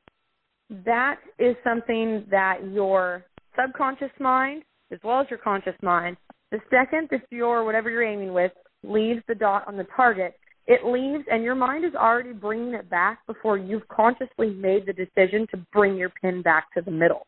that 0.85 1.19
is 1.39 1.55
something 1.63 2.25
that 2.29 2.59
your 2.71 3.25
subconscious 3.59 4.11
mind, 4.19 4.63
as 4.91 4.99
well 5.03 5.21
as 5.21 5.27
your 5.29 5.39
conscious 5.39 5.75
mind, 5.81 6.17
the 6.51 6.59
second 6.69 7.09
that 7.11 7.21
your 7.29 7.63
whatever 7.63 7.89
you're 7.89 8.03
aiming 8.03 8.33
with 8.33 8.51
leaves 8.83 9.21
the 9.27 9.35
dot 9.35 9.67
on 9.67 9.77
the 9.77 9.87
target, 9.95 10.35
it 10.65 10.85
leaves 10.85 11.25
and 11.31 11.43
your 11.43 11.55
mind 11.55 11.85
is 11.85 11.95
already 11.95 12.33
bringing 12.33 12.73
it 12.73 12.89
back 12.89 13.25
before 13.25 13.57
you've 13.57 13.87
consciously 13.87 14.49
made 14.49 14.85
the 14.85 14.93
decision 14.93 15.47
to 15.51 15.57
bring 15.71 15.95
your 15.95 16.09
pin 16.21 16.41
back 16.41 16.73
to 16.73 16.81
the 16.81 16.91
middle. 16.91 17.25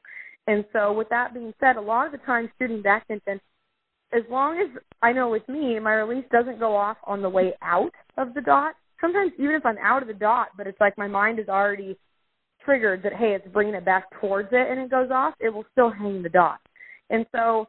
And 0.47 0.65
so, 0.73 0.91
with 0.91 1.09
that 1.09 1.33
being 1.33 1.53
said, 1.59 1.75
a 1.75 1.81
lot 1.81 2.07
of 2.07 2.11
the 2.11 2.17
time, 2.19 2.49
shooting 2.57 2.81
back 2.81 3.07
tension 3.07 3.39
as 4.11 4.23
long 4.29 4.59
as 4.59 4.81
I 5.01 5.11
know 5.11 5.29
with 5.29 5.47
me, 5.47 5.79
my 5.79 5.94
release 5.94 6.25
doesn't 6.31 6.59
go 6.59 6.75
off 6.75 6.97
on 7.06 7.21
the 7.21 7.29
way 7.29 7.53
out 7.61 7.94
of 8.17 8.33
the 8.33 8.41
dot. 8.41 8.75
Sometimes 9.00 9.31
even 9.38 9.56
if 9.56 9.65
I'm 9.65 9.77
out 9.77 10.01
of 10.01 10.07
the 10.07 10.13
dot, 10.13 10.50
but 10.57 10.67
it's 10.67 10.79
like 10.79 10.97
my 10.97 11.07
mind 11.07 11.39
is 11.39 11.47
already 11.47 11.97
triggered 12.63 13.03
that 13.03 13.13
hey, 13.13 13.35
it's 13.35 13.47
bringing 13.53 13.75
it 13.75 13.85
back 13.85 14.06
towards 14.19 14.50
it, 14.51 14.69
and 14.69 14.79
it 14.79 14.89
goes 14.89 15.09
off, 15.11 15.33
it 15.39 15.50
will 15.50 15.65
still 15.71 15.89
hang 15.89 16.21
the 16.21 16.29
dot. 16.29 16.59
And 17.09 17.25
so, 17.33 17.67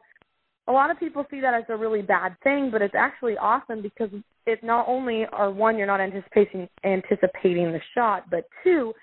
a 0.67 0.71
lot 0.71 0.91
of 0.91 0.99
people 0.99 1.25
see 1.31 1.41
that 1.41 1.53
as 1.53 1.63
a 1.69 1.77
really 1.77 2.01
bad 2.01 2.35
thing, 2.43 2.69
but 2.71 2.81
it's 2.81 2.95
actually 2.95 3.37
awesome 3.37 3.81
because 3.81 4.09
it 4.45 4.63
not 4.63 4.87
only 4.87 5.25
are 5.31 5.51
one, 5.51 5.77
you're 5.77 5.87
not 5.87 6.01
anticipating 6.01 6.67
anticipating 6.83 7.71
the 7.71 7.81
shot, 7.95 8.25
but 8.29 8.45
two, 8.63 8.93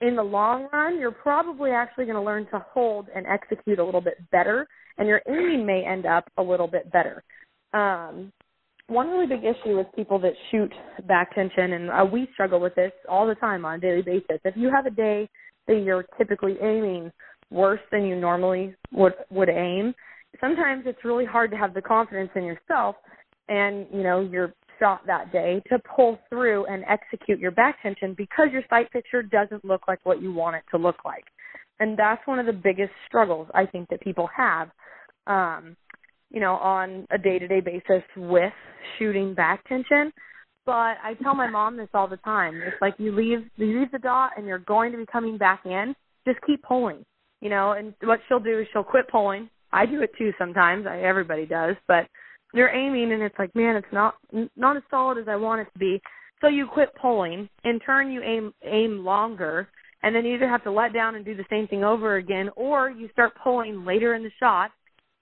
in 0.00 0.16
the 0.16 0.22
long 0.22 0.68
run, 0.72 0.98
you're 0.98 1.10
probably 1.10 1.70
actually 1.70 2.04
going 2.04 2.16
to 2.16 2.22
learn 2.22 2.46
to 2.46 2.64
hold 2.72 3.08
and 3.14 3.26
execute 3.26 3.78
a 3.78 3.84
little 3.84 4.00
bit 4.00 4.18
better 4.30 4.66
and 4.98 5.08
your 5.08 5.22
aiming 5.28 5.64
may 5.64 5.84
end 5.84 6.06
up 6.06 6.30
a 6.36 6.42
little 6.42 6.66
bit 6.66 6.90
better. 6.92 7.22
Um, 7.72 8.32
one 8.88 9.08
really 9.08 9.26
big 9.26 9.44
issue 9.44 9.76
with 9.76 9.86
people 9.94 10.18
that 10.20 10.32
shoot 10.50 10.72
back 11.06 11.34
tension, 11.34 11.74
and 11.74 11.90
uh, 11.90 12.04
we 12.10 12.28
struggle 12.32 12.58
with 12.58 12.74
this 12.74 12.92
all 13.08 13.26
the 13.26 13.34
time 13.34 13.64
on 13.64 13.76
a 13.76 13.80
daily 13.80 14.02
basis. 14.02 14.40
If 14.44 14.56
you 14.56 14.70
have 14.70 14.86
a 14.86 14.90
day 14.90 15.28
that 15.66 15.82
you're 15.84 16.04
typically 16.16 16.56
aiming 16.62 17.12
worse 17.50 17.80
than 17.92 18.04
you 18.04 18.16
normally 18.16 18.74
would 18.92 19.12
would 19.30 19.50
aim, 19.50 19.94
sometimes 20.40 20.84
it's 20.86 21.04
really 21.04 21.26
hard 21.26 21.50
to 21.50 21.56
have 21.56 21.74
the 21.74 21.82
confidence 21.82 22.30
in 22.34 22.44
yourself 22.44 22.96
and 23.48 23.86
you 23.92 24.02
know 24.02 24.20
your 24.20 24.54
shot 24.78 25.02
that 25.06 25.32
day 25.32 25.62
to 25.68 25.78
pull 25.94 26.18
through 26.28 26.64
and 26.66 26.84
execute 26.88 27.38
your 27.38 27.50
back 27.50 27.82
tension 27.82 28.14
because 28.16 28.48
your 28.52 28.62
sight 28.70 28.90
picture 28.92 29.22
doesn't 29.22 29.64
look 29.64 29.82
like 29.88 29.98
what 30.04 30.22
you 30.22 30.32
want 30.32 30.56
it 30.56 30.62
to 30.70 30.78
look 30.78 31.04
like. 31.04 31.24
And 31.80 31.98
that's 31.98 32.24
one 32.26 32.38
of 32.38 32.46
the 32.46 32.52
biggest 32.52 32.92
struggles 33.06 33.48
I 33.54 33.66
think 33.66 33.88
that 33.90 34.00
people 34.00 34.28
have 34.34 34.70
um, 35.28 35.76
you 36.30 36.40
know, 36.40 36.54
on 36.54 37.06
a 37.10 37.18
day 37.18 37.38
to 37.38 37.48
day 37.48 37.60
basis 37.60 38.02
with 38.16 38.52
shooting 38.98 39.34
back 39.34 39.66
tension. 39.68 40.12
But 40.66 40.98
I 41.02 41.14
tell 41.22 41.34
my 41.34 41.48
mom 41.48 41.76
this 41.76 41.88
all 41.94 42.08
the 42.08 42.18
time. 42.18 42.60
It's 42.66 42.76
like 42.80 42.94
you 42.98 43.12
leave 43.12 43.48
you 43.56 43.80
leave 43.80 43.90
the 43.90 43.98
dot 43.98 44.32
and 44.36 44.46
you're 44.46 44.58
going 44.58 44.92
to 44.92 44.98
be 44.98 45.06
coming 45.10 45.38
back 45.38 45.64
in, 45.64 45.94
just 46.26 46.38
keep 46.46 46.62
pulling. 46.62 47.04
You 47.40 47.50
know, 47.50 47.72
and 47.72 47.94
what 48.02 48.20
she'll 48.28 48.40
do 48.40 48.58
is 48.58 48.66
she'll 48.72 48.84
quit 48.84 49.08
pulling. 49.08 49.48
I 49.72 49.86
do 49.86 50.02
it 50.02 50.10
too 50.18 50.32
sometimes. 50.38 50.86
I 50.86 51.00
everybody 51.00 51.46
does, 51.46 51.76
but 51.86 52.06
you're 52.52 52.68
aiming 52.68 53.12
and 53.12 53.22
it's 53.22 53.38
like, 53.38 53.54
man, 53.54 53.76
it's 53.76 53.86
not 53.92 54.16
not 54.56 54.76
as 54.76 54.82
solid 54.90 55.18
as 55.18 55.28
I 55.28 55.36
want 55.36 55.62
it 55.62 55.72
to 55.72 55.78
be. 55.78 56.00
So 56.40 56.48
you 56.48 56.66
quit 56.66 56.90
pulling. 57.00 57.48
In 57.64 57.80
turn, 57.80 58.10
you 58.10 58.22
aim 58.22 58.52
aim 58.64 59.04
longer, 59.04 59.68
and 60.02 60.14
then 60.14 60.24
you 60.24 60.34
either 60.34 60.48
have 60.48 60.64
to 60.64 60.70
let 60.70 60.92
down 60.92 61.14
and 61.14 61.24
do 61.24 61.34
the 61.34 61.44
same 61.50 61.66
thing 61.68 61.84
over 61.84 62.16
again, 62.16 62.50
or 62.56 62.90
you 62.90 63.08
start 63.12 63.32
pulling 63.42 63.84
later 63.84 64.14
in 64.14 64.22
the 64.22 64.30
shot, 64.38 64.70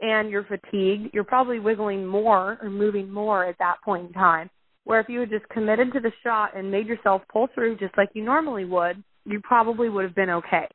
and 0.01 0.31
you're 0.31 0.45
fatigued, 0.45 1.15
you're 1.15 1.25
probably 1.25 1.59
wiggling 1.59 2.05
more 2.07 2.59
or 2.63 2.71
moving 2.71 3.11
more 3.11 3.45
at 3.45 3.59
that 3.59 3.77
point 3.85 4.09
in 4.09 4.13
time. 4.13 4.51
Where 4.85 5.01
if 5.01 5.09
you 5.09 5.21
had 5.21 5.31
just 5.31 5.49
committed 5.49 5.93
to 5.93 6.01
the 6.01 6.13
shot 6.23 6.57
and 6.57 6.71
made 6.71 6.87
yourself 6.87 7.23
pull 7.33 7.49
through 7.55 7.79
just 7.79 7.97
like 7.97 8.11
you 8.15 8.25
normally 8.25 8.65
would, 8.65 9.03
you 9.25 9.41
probably 9.43 9.89
would 9.89 10.05
have 10.05 10.15
been 10.15 10.31
okay. 10.31 10.69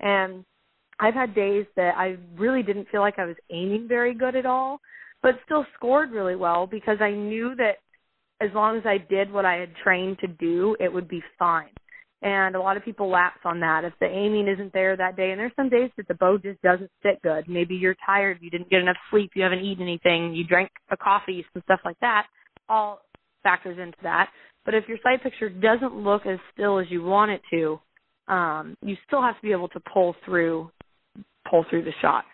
And 0.00 0.44
I've 0.98 1.14
had 1.14 1.34
days 1.34 1.66
that 1.76 1.94
I 1.96 2.16
really 2.36 2.62
didn't 2.62 2.88
feel 2.90 3.00
like 3.00 3.18
I 3.18 3.24
was 3.24 3.36
aiming 3.50 3.86
very 3.88 4.14
good 4.14 4.34
at 4.34 4.46
all, 4.46 4.80
but 5.22 5.38
still 5.44 5.64
scored 5.76 6.10
really 6.10 6.34
well 6.34 6.66
because 6.66 6.98
I 7.00 7.12
knew 7.12 7.54
that 7.56 7.76
as 8.40 8.50
long 8.54 8.76
as 8.76 8.82
I 8.84 8.98
did 8.98 9.30
what 9.30 9.44
I 9.44 9.54
had 9.54 9.70
trained 9.76 10.18
to 10.20 10.26
do, 10.26 10.76
it 10.80 10.92
would 10.92 11.06
be 11.06 11.22
fine 11.38 11.70
and 12.22 12.54
a 12.54 12.60
lot 12.60 12.76
of 12.76 12.84
people 12.84 13.10
lapse 13.10 13.40
on 13.44 13.60
that 13.60 13.84
if 13.84 13.92
the 14.00 14.06
aiming 14.06 14.48
isn't 14.48 14.72
there 14.72 14.96
that 14.96 15.16
day 15.16 15.30
and 15.30 15.40
there's 15.40 15.52
some 15.56 15.68
days 15.68 15.90
that 15.96 16.06
the 16.08 16.14
bow 16.14 16.38
just 16.38 16.60
doesn't 16.62 16.90
sit 17.02 17.20
good 17.22 17.48
maybe 17.48 17.74
you're 17.74 17.96
tired 18.06 18.38
you 18.40 18.50
didn't 18.50 18.70
get 18.70 18.80
enough 18.80 18.96
sleep 19.10 19.30
you 19.34 19.42
haven't 19.42 19.60
eaten 19.60 19.82
anything 19.82 20.34
you 20.34 20.44
drank 20.44 20.70
a 20.90 20.96
coffee 20.96 21.44
some 21.52 21.62
stuff 21.66 21.80
like 21.84 21.98
that 22.00 22.26
all 22.68 23.00
factors 23.42 23.78
into 23.78 23.98
that. 24.02 24.30
But 24.64 24.74
if 24.74 24.84
your 24.88 24.98
sight 25.02 25.22
picture 25.22 25.48
doesn't 25.48 25.94
look 25.94 26.26
as 26.26 26.38
still 26.52 26.78
as 26.78 26.86
you 26.88 27.02
want 27.02 27.32
it 27.32 27.42
to, 27.50 27.80
um, 28.32 28.76
you 28.82 28.96
still 29.06 29.22
have 29.22 29.36
to 29.36 29.42
be 29.42 29.52
able 29.52 29.68
to 29.68 29.80
pull 29.92 30.14
through 30.24 30.70
pull 31.50 31.64
through 31.68 31.84
the 31.84 31.92
shot. 32.00 32.24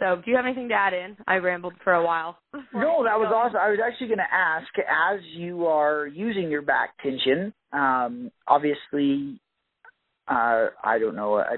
So, 0.00 0.16
do 0.24 0.30
you 0.30 0.36
have 0.36 0.46
anything 0.46 0.68
to 0.70 0.74
add 0.74 0.94
in? 0.94 1.16
I 1.28 1.36
rambled 1.36 1.74
for 1.84 1.92
a 1.92 2.04
while. 2.04 2.38
No, 2.72 3.04
that 3.04 3.18
was 3.18 3.30
awesome. 3.34 3.58
I 3.60 3.70
was 3.70 3.78
actually 3.84 4.06
going 4.08 4.18
to 4.18 4.34
ask, 4.34 4.68
as 4.78 5.20
you 5.36 5.66
are 5.66 6.06
using 6.06 6.50
your 6.50 6.62
back 6.62 6.90
tension, 7.02 7.52
um, 7.72 8.30
obviously, 8.48 9.40
uh, 10.28 10.68
I 10.82 10.98
don't 10.98 11.16
know, 11.16 11.36
a 11.36 11.56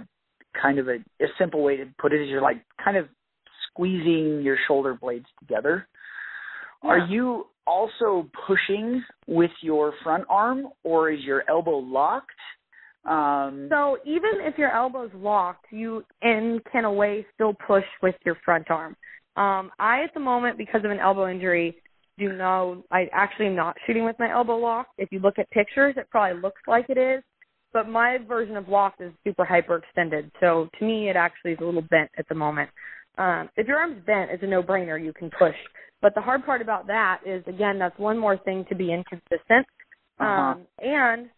kind 0.60 0.78
of 0.78 0.88
a, 0.88 0.96
a 1.20 1.26
simple 1.38 1.62
way 1.62 1.76
to 1.76 1.84
put 2.00 2.12
it 2.12 2.22
is 2.22 2.28
you're 2.28 2.42
like 2.42 2.64
kind 2.82 2.96
of 2.96 3.06
squeezing 3.68 4.42
your 4.42 4.56
shoulder 4.66 4.94
blades 5.00 5.26
together. 5.38 5.86
Yeah. 6.82 6.90
Are 6.90 7.06
you 7.06 7.46
also 7.66 8.28
pushing 8.46 9.02
with 9.26 9.52
your 9.60 9.92
front 10.02 10.24
arm, 10.28 10.68
or 10.82 11.10
is 11.10 11.20
your 11.22 11.44
elbow 11.48 11.76
locked? 11.76 12.30
Um, 13.04 13.66
so 13.68 13.98
even 14.04 14.30
if 14.40 14.56
your 14.56 14.70
elbow's 14.70 15.10
locked, 15.14 15.66
you 15.70 16.04
in 16.22 16.60
can 16.70 16.84
a 16.84 16.92
way 16.92 17.26
still 17.34 17.54
push 17.66 17.84
with 18.02 18.14
your 18.24 18.36
front 18.44 18.70
arm. 18.70 18.96
Um, 19.36 19.70
I 19.78 20.02
at 20.02 20.14
the 20.14 20.20
moment 20.20 20.58
because 20.58 20.84
of 20.84 20.90
an 20.90 21.00
elbow 21.00 21.28
injury 21.28 21.76
do 22.18 22.32
know 22.32 22.84
I 22.90 23.08
actually 23.12 23.46
am 23.46 23.56
not 23.56 23.76
shooting 23.86 24.04
with 24.04 24.16
my 24.18 24.30
elbow 24.30 24.56
locked. 24.56 24.90
If 24.98 25.10
you 25.10 25.18
look 25.18 25.38
at 25.38 25.50
pictures, 25.50 25.94
it 25.96 26.08
probably 26.10 26.40
looks 26.40 26.60
like 26.68 26.86
it 26.90 26.98
is, 26.98 27.22
but 27.72 27.88
my 27.88 28.18
version 28.18 28.56
of 28.56 28.68
locked 28.68 29.00
is 29.00 29.12
super 29.24 29.44
hyperextended. 29.44 30.30
So 30.40 30.68
to 30.78 30.84
me, 30.84 31.08
it 31.08 31.16
actually 31.16 31.52
is 31.52 31.58
a 31.60 31.64
little 31.64 31.82
bent 31.82 32.10
at 32.18 32.28
the 32.28 32.34
moment. 32.34 32.70
Um, 33.18 33.48
if 33.56 33.66
your 33.66 33.78
arm's 33.78 34.04
bent, 34.06 34.30
it's 34.30 34.42
a 34.42 34.46
no-brainer. 34.46 35.02
You 35.02 35.12
can 35.12 35.30
push. 35.38 35.56
But 36.00 36.14
the 36.14 36.20
hard 36.20 36.44
part 36.44 36.60
about 36.60 36.86
that 36.88 37.20
is, 37.24 37.42
again, 37.46 37.78
that's 37.78 37.98
one 37.98 38.18
more 38.18 38.36
thing 38.36 38.64
to 38.68 38.74
be 38.74 38.92
inconsistent. 38.92 39.66
Uh-huh. 40.18 40.24
Um, 40.24 40.66
and 40.78 41.28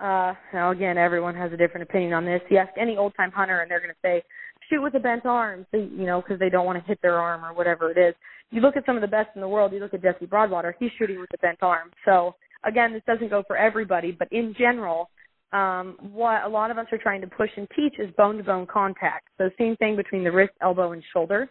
uh, 0.00 0.34
now 0.52 0.70
again, 0.70 0.98
everyone 0.98 1.34
has 1.34 1.52
a 1.52 1.56
different 1.56 1.88
opinion 1.88 2.12
on 2.12 2.24
this. 2.24 2.40
You 2.50 2.58
ask 2.58 2.70
any 2.80 2.96
old 2.96 3.14
time 3.16 3.30
hunter, 3.32 3.60
and 3.60 3.70
they're 3.70 3.80
going 3.80 3.90
to 3.90 3.96
say, 4.02 4.22
shoot 4.68 4.82
with 4.82 4.94
a 4.94 5.00
bent 5.00 5.26
arm, 5.26 5.66
so, 5.70 5.76
you 5.76 6.06
know, 6.06 6.22
because 6.22 6.38
they 6.38 6.48
don't 6.48 6.66
want 6.66 6.78
to 6.78 6.84
hit 6.86 7.00
their 7.02 7.18
arm 7.18 7.44
or 7.44 7.52
whatever 7.52 7.90
it 7.90 7.98
is. 7.98 8.14
You 8.50 8.60
look 8.60 8.76
at 8.76 8.86
some 8.86 8.96
of 8.96 9.02
the 9.02 9.08
best 9.08 9.30
in 9.34 9.40
the 9.40 9.48
world. 9.48 9.72
You 9.72 9.80
look 9.80 9.94
at 9.94 10.02
Jesse 10.02 10.26
Broadwater; 10.26 10.74
he's 10.78 10.90
shooting 10.98 11.18
with 11.18 11.30
a 11.34 11.38
bent 11.38 11.58
arm. 11.62 11.90
So 12.04 12.34
again, 12.64 12.92
this 12.92 13.02
doesn't 13.06 13.30
go 13.30 13.42
for 13.46 13.56
everybody, 13.56 14.12
but 14.12 14.28
in 14.30 14.54
general, 14.58 15.10
um, 15.52 15.96
what 16.00 16.44
a 16.44 16.48
lot 16.48 16.70
of 16.70 16.78
us 16.78 16.86
are 16.92 16.98
trying 16.98 17.20
to 17.22 17.26
push 17.26 17.50
and 17.56 17.68
teach 17.76 17.94
is 17.98 18.12
bone 18.16 18.38
to 18.38 18.44
bone 18.44 18.66
contact. 18.66 19.28
So 19.38 19.50
same 19.58 19.76
thing 19.76 19.96
between 19.96 20.24
the 20.24 20.32
wrist, 20.32 20.52
elbow, 20.62 20.92
and 20.92 21.02
shoulder. 21.12 21.50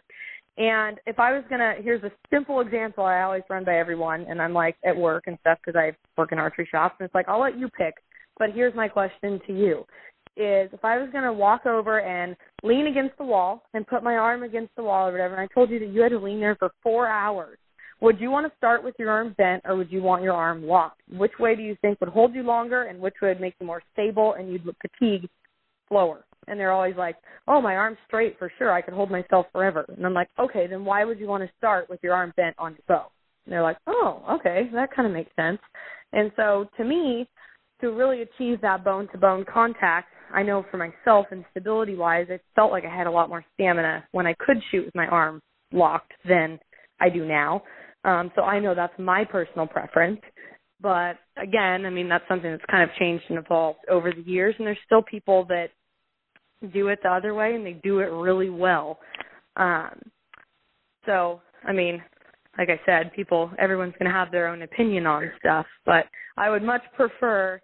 And 0.58 0.98
if 1.06 1.18
I 1.18 1.32
was 1.32 1.44
gonna, 1.48 1.74
here's 1.80 2.02
a 2.02 2.10
simple 2.30 2.60
example 2.60 3.04
I 3.04 3.22
always 3.22 3.42
run 3.48 3.64
by 3.64 3.78
everyone, 3.78 4.26
and 4.28 4.40
I'm 4.40 4.52
like 4.52 4.76
at 4.84 4.96
work 4.96 5.24
and 5.26 5.38
stuff 5.40 5.58
because 5.64 5.78
I 5.78 5.92
work 6.16 6.32
in 6.32 6.38
archery 6.38 6.68
shops, 6.70 6.96
and 6.98 7.06
it's 7.06 7.14
like 7.14 7.28
I'll 7.28 7.40
let 7.40 7.58
you 7.58 7.68
pick. 7.68 7.94
But 8.38 8.50
here's 8.52 8.74
my 8.74 8.88
question 8.88 9.40
to 9.46 9.52
you: 9.52 9.78
Is 10.36 10.70
if 10.72 10.84
I 10.84 10.98
was 10.98 11.10
gonna 11.12 11.32
walk 11.32 11.66
over 11.66 12.00
and 12.00 12.36
lean 12.62 12.86
against 12.86 13.16
the 13.18 13.24
wall 13.24 13.62
and 13.74 13.86
put 13.86 14.02
my 14.02 14.14
arm 14.14 14.42
against 14.42 14.74
the 14.76 14.82
wall 14.82 15.08
or 15.08 15.12
whatever, 15.12 15.34
and 15.34 15.42
I 15.42 15.52
told 15.52 15.70
you 15.70 15.78
that 15.78 15.88
you 15.90 16.02
had 16.02 16.10
to 16.10 16.18
lean 16.18 16.40
there 16.40 16.56
for 16.56 16.70
four 16.82 17.08
hours, 17.08 17.58
would 18.02 18.20
you 18.20 18.32
want 18.32 18.50
to 18.50 18.56
start 18.56 18.82
with 18.82 18.96
your 18.98 19.10
arm 19.10 19.32
bent 19.38 19.62
or 19.64 19.76
would 19.76 19.92
you 19.92 20.02
want 20.02 20.24
your 20.24 20.34
arm 20.34 20.66
locked? 20.66 21.00
Which 21.08 21.38
way 21.38 21.54
do 21.54 21.62
you 21.62 21.76
think 21.82 22.00
would 22.00 22.08
hold 22.08 22.34
you 22.34 22.42
longer 22.42 22.82
and 22.84 22.98
which 22.98 23.14
would 23.22 23.40
make 23.40 23.54
you 23.60 23.66
more 23.66 23.80
stable 23.92 24.34
and 24.36 24.50
you'd 24.50 24.64
fatigue 24.80 25.28
slower? 25.88 26.24
And 26.48 26.58
they're 26.58 26.72
always 26.72 26.96
like, 26.96 27.14
oh, 27.46 27.60
my 27.60 27.76
arm's 27.76 27.98
straight 28.08 28.36
for 28.40 28.50
sure. 28.58 28.72
I 28.72 28.82
could 28.82 28.94
hold 28.94 29.08
myself 29.08 29.46
forever. 29.52 29.84
And 29.96 30.04
I'm 30.04 30.14
like, 30.14 30.30
okay, 30.36 30.66
then 30.66 30.84
why 30.84 31.04
would 31.04 31.20
you 31.20 31.28
want 31.28 31.44
to 31.44 31.50
start 31.56 31.88
with 31.88 32.00
your 32.02 32.14
arm 32.14 32.32
bent 32.36 32.56
on 32.58 32.72
your 32.72 32.80
bow? 32.88 33.06
And 33.46 33.52
they're 33.52 33.62
like, 33.62 33.78
oh, 33.86 34.24
okay, 34.40 34.68
that 34.74 34.92
kind 34.92 35.06
of 35.06 35.14
makes 35.14 35.30
sense. 35.36 35.60
And 36.12 36.32
so 36.34 36.66
to 36.78 36.84
me, 36.84 37.28
to 37.82 37.88
really 37.88 38.22
achieve 38.22 38.60
that 38.62 38.84
bone 38.84 39.08
to 39.12 39.18
bone 39.18 39.44
contact, 39.52 40.08
I 40.32 40.42
know 40.42 40.64
for 40.70 40.78
myself 40.78 41.26
and 41.30 41.44
stability 41.50 41.94
wise, 41.94 42.26
it 42.30 42.42
felt 42.56 42.72
like 42.72 42.84
I 42.84 42.96
had 42.96 43.06
a 43.06 43.10
lot 43.10 43.28
more 43.28 43.44
stamina 43.54 44.04
when 44.12 44.26
I 44.26 44.34
could 44.38 44.56
shoot 44.70 44.86
with 44.86 44.94
my 44.94 45.06
arm 45.06 45.40
locked 45.72 46.12
than 46.26 46.58
I 47.00 47.10
do 47.10 47.26
now. 47.26 47.62
Um, 48.04 48.32
so 48.34 48.42
I 48.42 48.58
know 48.58 48.74
that's 48.74 48.98
my 48.98 49.24
personal 49.24 49.66
preference. 49.66 50.20
But 50.80 51.18
again, 51.36 51.86
I 51.86 51.90
mean, 51.90 52.08
that's 52.08 52.24
something 52.28 52.50
that's 52.50 52.64
kind 52.70 52.82
of 52.82 52.96
changed 52.98 53.24
and 53.28 53.38
evolved 53.38 53.80
over 53.90 54.12
the 54.12 54.22
years. 54.22 54.54
And 54.58 54.66
there's 54.66 54.78
still 54.86 55.02
people 55.02 55.44
that 55.48 55.68
do 56.72 56.88
it 56.88 57.00
the 57.02 57.10
other 57.10 57.34
way 57.34 57.54
and 57.54 57.64
they 57.64 57.74
do 57.84 58.00
it 58.00 58.10
really 58.10 58.50
well. 58.50 58.98
Um, 59.56 60.00
so, 61.06 61.40
I 61.64 61.72
mean, 61.72 62.02
like 62.58 62.68
I 62.68 62.80
said, 62.84 63.12
people, 63.14 63.50
everyone's 63.58 63.94
going 63.98 64.10
to 64.10 64.16
have 64.16 64.30
their 64.30 64.48
own 64.48 64.62
opinion 64.62 65.06
on 65.06 65.30
stuff, 65.38 65.66
but 65.86 66.06
I 66.36 66.50
would 66.50 66.62
much 66.62 66.82
prefer 66.96 67.60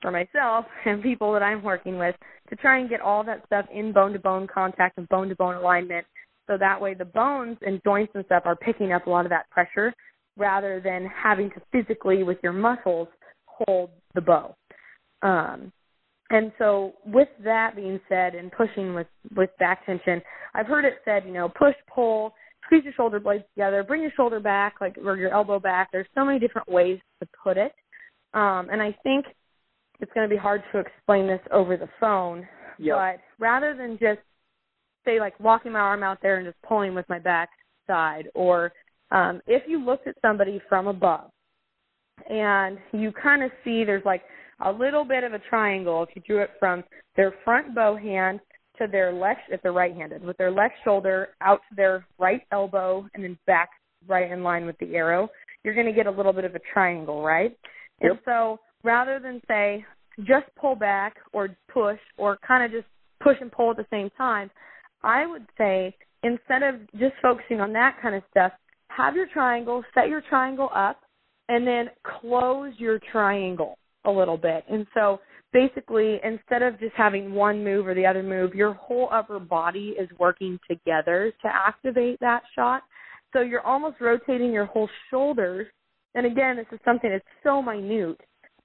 for 0.00 0.10
myself 0.10 0.66
and 0.84 1.02
people 1.02 1.32
that 1.32 1.42
I'm 1.42 1.62
working 1.62 1.98
with 1.98 2.14
to 2.50 2.56
try 2.56 2.78
and 2.78 2.88
get 2.88 3.00
all 3.00 3.24
that 3.24 3.44
stuff 3.46 3.66
in 3.72 3.92
bone 3.92 4.12
to 4.12 4.18
bone 4.18 4.46
contact 4.52 4.98
and 4.98 5.08
bone 5.08 5.28
to 5.28 5.36
bone 5.36 5.56
alignment 5.56 6.06
so 6.48 6.56
that 6.58 6.80
way 6.80 6.94
the 6.94 7.04
bones 7.04 7.58
and 7.62 7.80
joints 7.84 8.12
and 8.14 8.24
stuff 8.24 8.42
are 8.46 8.56
picking 8.56 8.92
up 8.92 9.06
a 9.06 9.10
lot 9.10 9.26
of 9.26 9.30
that 9.30 9.48
pressure 9.50 9.92
rather 10.36 10.80
than 10.82 11.06
having 11.06 11.50
to 11.50 11.60
physically 11.72 12.22
with 12.22 12.38
your 12.42 12.52
muscles 12.52 13.08
hold 13.46 13.90
the 14.14 14.20
bow. 14.20 14.54
Um, 15.22 15.72
and 16.30 16.52
so 16.58 16.94
with 17.04 17.28
that 17.42 17.74
being 17.74 18.00
said 18.08 18.34
and 18.34 18.52
pushing 18.52 18.94
with, 18.94 19.06
with 19.34 19.50
back 19.58 19.84
tension, 19.84 20.22
I've 20.54 20.66
heard 20.66 20.84
it 20.84 20.94
said, 21.04 21.24
you 21.26 21.32
know, 21.32 21.48
push, 21.48 21.74
pull, 21.92 22.34
squeeze 22.64 22.84
your 22.84 22.92
shoulder 22.94 23.18
blades 23.18 23.44
together, 23.54 23.82
bring 23.82 24.02
your 24.02 24.12
shoulder 24.16 24.40
back, 24.40 24.74
like 24.80 24.96
or 25.04 25.16
your 25.16 25.32
elbow 25.32 25.58
back. 25.58 25.88
There's 25.90 26.06
so 26.14 26.24
many 26.24 26.38
different 26.38 26.68
ways 26.68 26.98
to 27.20 27.28
put 27.42 27.56
it. 27.56 27.72
Um, 28.34 28.68
and 28.70 28.82
I 28.82 28.96
think 29.02 29.24
it's 30.00 30.12
going 30.12 30.28
to 30.28 30.34
be 30.34 30.40
hard 30.40 30.62
to 30.72 30.78
explain 30.78 31.26
this 31.26 31.40
over 31.52 31.76
the 31.76 31.88
phone. 32.00 32.46
Yep. 32.78 32.96
But 32.96 33.44
rather 33.44 33.74
than 33.76 33.98
just 33.98 34.20
say 35.04 35.18
like 35.20 35.38
walking 35.40 35.72
my 35.72 35.80
arm 35.80 36.02
out 36.02 36.18
there 36.22 36.36
and 36.36 36.46
just 36.46 36.60
pulling 36.62 36.94
with 36.94 37.08
my 37.08 37.18
back 37.18 37.48
side 37.86 38.28
or 38.34 38.72
um 39.10 39.40
if 39.46 39.62
you 39.66 39.82
looked 39.82 40.06
at 40.06 40.14
somebody 40.20 40.60
from 40.68 40.86
above 40.86 41.30
and 42.28 42.78
you 42.92 43.12
kind 43.12 43.42
of 43.42 43.50
see 43.64 43.84
there's 43.84 44.04
like 44.04 44.22
a 44.64 44.70
little 44.70 45.04
bit 45.04 45.24
of 45.24 45.32
a 45.32 45.38
triangle 45.48 46.02
if 46.02 46.10
you 46.14 46.22
drew 46.26 46.42
it 46.42 46.50
from 46.58 46.84
their 47.16 47.32
front 47.44 47.74
bow 47.74 47.96
hand 47.96 48.40
to 48.76 48.86
their 48.90 49.12
left 49.12 49.40
if 49.48 49.62
they're 49.62 49.72
right 49.72 49.94
handed 49.94 50.22
with 50.22 50.36
their 50.36 50.50
left 50.50 50.74
shoulder 50.84 51.28
out 51.40 51.60
to 51.70 51.76
their 51.76 52.06
right 52.18 52.42
elbow 52.52 53.06
and 53.14 53.24
then 53.24 53.38
back 53.46 53.70
right 54.06 54.30
in 54.30 54.42
line 54.42 54.66
with 54.66 54.76
the 54.78 54.94
arrow 54.94 55.28
you're 55.64 55.74
going 55.74 55.86
to 55.86 55.92
get 55.92 56.06
a 56.06 56.10
little 56.10 56.32
bit 56.32 56.44
of 56.44 56.54
a 56.54 56.60
triangle 56.72 57.22
right 57.22 57.56
yep. 58.02 58.10
and 58.10 58.18
so 58.24 58.58
rather 58.82 59.18
than 59.18 59.40
say 59.48 59.84
just 60.20 60.46
pull 60.60 60.74
back 60.74 61.16
or 61.32 61.48
push 61.72 61.98
or 62.16 62.38
kind 62.46 62.64
of 62.64 62.70
just 62.70 62.88
push 63.22 63.36
and 63.40 63.52
pull 63.52 63.70
at 63.70 63.76
the 63.76 63.86
same 63.90 64.10
time 64.16 64.50
I 65.02 65.26
would 65.26 65.46
say 65.56 65.94
instead 66.22 66.62
of 66.62 66.80
just 66.92 67.14
focusing 67.22 67.60
on 67.60 67.72
that 67.74 67.96
kind 68.02 68.14
of 68.14 68.22
stuff, 68.30 68.52
have 68.88 69.14
your 69.14 69.26
triangle, 69.32 69.84
set 69.94 70.08
your 70.08 70.22
triangle 70.28 70.70
up, 70.74 71.00
and 71.48 71.66
then 71.66 71.88
close 72.20 72.72
your 72.78 72.98
triangle 73.12 73.78
a 74.04 74.10
little 74.10 74.36
bit. 74.36 74.64
And 74.68 74.86
so 74.94 75.20
basically, 75.52 76.20
instead 76.24 76.62
of 76.62 76.78
just 76.80 76.94
having 76.96 77.32
one 77.32 77.62
move 77.62 77.86
or 77.86 77.94
the 77.94 78.06
other 78.06 78.22
move, 78.22 78.54
your 78.54 78.74
whole 78.74 79.08
upper 79.12 79.38
body 79.38 79.94
is 79.98 80.08
working 80.18 80.58
together 80.68 81.32
to 81.42 81.48
activate 81.48 82.18
that 82.20 82.42
shot. 82.54 82.82
So 83.32 83.40
you're 83.40 83.66
almost 83.66 84.00
rotating 84.00 84.52
your 84.52 84.66
whole 84.66 84.88
shoulders. 85.10 85.66
And 86.14 86.26
again, 86.26 86.56
this 86.56 86.66
is 86.72 86.80
something 86.84 87.10
that's 87.10 87.24
so 87.42 87.62
minute 87.62 88.20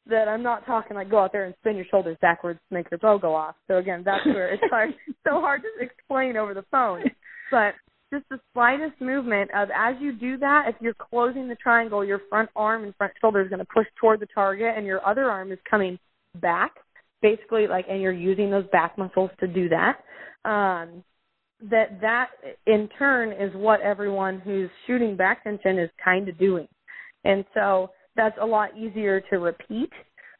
that 0.07 0.27
I'm 0.27 0.43
not 0.43 0.65
talking 0.65 0.95
like 0.95 1.09
go 1.09 1.19
out 1.19 1.31
there 1.31 1.45
and 1.45 1.55
spin 1.59 1.75
your 1.75 1.85
shoulders 1.89 2.17
backwards 2.21 2.59
to 2.69 2.75
make 2.75 2.91
your 2.91 2.97
bow 2.97 3.17
go 3.17 3.33
off. 3.33 3.55
So 3.67 3.77
again, 3.77 4.03
that's 4.05 4.25
where 4.25 4.53
it's 4.53 4.63
hard, 4.69 4.93
so 5.25 5.39
hard 5.39 5.61
to 5.61 5.83
explain 5.83 6.37
over 6.37 6.53
the 6.53 6.65
phone. 6.71 7.03
But 7.51 7.75
just 8.13 8.25
the 8.29 8.39
slightest 8.53 8.99
movement 9.01 9.49
of 9.55 9.69
as 9.75 9.95
you 9.99 10.13
do 10.13 10.37
that, 10.37 10.65
if 10.67 10.75
you're 10.81 10.93
closing 10.93 11.47
the 11.47 11.55
triangle, 11.55 12.05
your 12.05 12.21
front 12.29 12.49
arm 12.55 12.83
and 12.83 12.93
front 12.95 13.13
shoulder 13.19 13.41
is 13.41 13.49
going 13.49 13.59
to 13.59 13.67
push 13.73 13.87
toward 13.99 14.19
the 14.19 14.27
target, 14.33 14.73
and 14.77 14.85
your 14.85 15.05
other 15.07 15.29
arm 15.29 15.51
is 15.51 15.59
coming 15.69 15.97
back, 16.39 16.73
basically 17.21 17.65
like, 17.67 17.85
and 17.89 18.01
you're 18.01 18.11
using 18.11 18.51
those 18.51 18.65
back 18.71 18.97
muscles 18.97 19.31
to 19.39 19.47
do 19.47 19.69
that. 19.69 19.97
Um, 20.47 21.03
that 21.69 22.01
that 22.01 22.27
in 22.67 22.89
turn 22.99 23.31
is 23.31 23.55
what 23.55 23.79
everyone 23.81 24.39
who's 24.39 24.69
shooting 24.85 25.15
back 25.15 25.43
tension 25.43 25.79
is 25.79 25.89
kind 26.03 26.27
of 26.27 26.37
doing, 26.37 26.67
and 27.23 27.45
so 27.53 27.89
that's 28.15 28.37
a 28.41 28.45
lot 28.45 28.77
easier 28.77 29.21
to 29.29 29.39
repeat, 29.39 29.89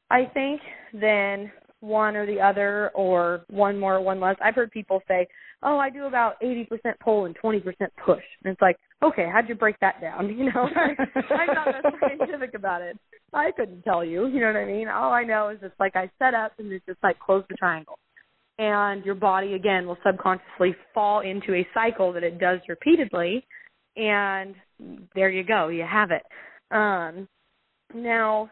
I 0.09 0.25
think, 0.33 0.61
than 0.93 1.51
one 1.79 2.15
or 2.15 2.25
the 2.25 2.39
other 2.39 2.91
or 2.95 3.43
one 3.49 3.77
more, 3.77 3.99
one 4.01 4.19
less. 4.19 4.37
I've 4.41 4.55
heard 4.55 4.71
people 4.71 5.01
say, 5.07 5.27
"Oh, 5.61 5.77
I 5.77 5.89
do 5.89 6.05
about 6.05 6.39
80% 6.41 6.97
pull 6.99 7.25
and 7.25 7.35
20% 7.35 7.61
push." 8.05 8.23
And 8.43 8.53
it's 8.53 8.61
like, 8.61 8.77
"Okay, 9.01 9.27
how'd 9.31 9.49
you 9.49 9.55
break 9.55 9.77
that 9.79 9.99
down?" 9.99 10.29
You 10.37 10.45
know, 10.45 10.69
I'm 10.75 11.53
not 11.53 11.67
that 11.67 11.93
scientific 11.99 12.53
about 12.53 12.81
it. 12.81 12.97
I 13.33 13.51
couldn't 13.51 13.81
tell 13.83 14.03
you. 14.05 14.27
You 14.27 14.39
know 14.39 14.47
what 14.47 14.55
I 14.55 14.65
mean? 14.65 14.87
All 14.87 15.11
I 15.11 15.23
know 15.23 15.49
is 15.49 15.57
it's 15.61 15.79
like 15.79 15.95
I 15.95 16.09
set 16.19 16.33
up 16.33 16.53
and 16.57 16.71
it's 16.71 16.85
just 16.85 17.03
like 17.03 17.19
close 17.19 17.43
the 17.49 17.55
triangle, 17.55 17.99
and 18.59 19.03
your 19.03 19.15
body 19.15 19.55
again 19.55 19.85
will 19.85 19.97
subconsciously 20.05 20.75
fall 20.93 21.19
into 21.19 21.53
a 21.53 21.67
cycle 21.73 22.13
that 22.13 22.23
it 22.23 22.39
does 22.39 22.59
repeatedly, 22.69 23.45
and 23.97 24.55
there 25.15 25.29
you 25.29 25.43
go, 25.43 25.67
you 25.67 25.83
have 25.83 26.11
it. 26.11 26.23
Um, 26.71 27.27
now 27.95 28.49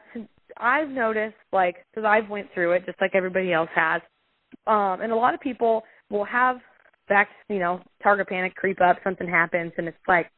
I've 0.57 0.89
noticed, 0.89 1.35
like, 1.51 1.77
because 1.91 2.05
I've 2.05 2.29
went 2.29 2.47
through 2.53 2.73
it 2.73 2.85
just 2.85 2.99
like 3.01 3.11
everybody 3.15 3.53
else 3.53 3.69
has, 3.75 4.01
um, 4.67 5.01
and 5.01 5.11
a 5.11 5.15
lot 5.15 5.33
of 5.33 5.39
people 5.39 5.83
will 6.09 6.25
have 6.25 6.57
back, 7.07 7.29
you 7.49 7.59
know, 7.59 7.81
target 8.03 8.27
panic 8.27 8.55
creep 8.55 8.79
up, 8.81 8.97
something 9.03 9.27
happens, 9.27 9.71
and 9.77 9.87
it's 9.87 9.97
like, 10.07 10.29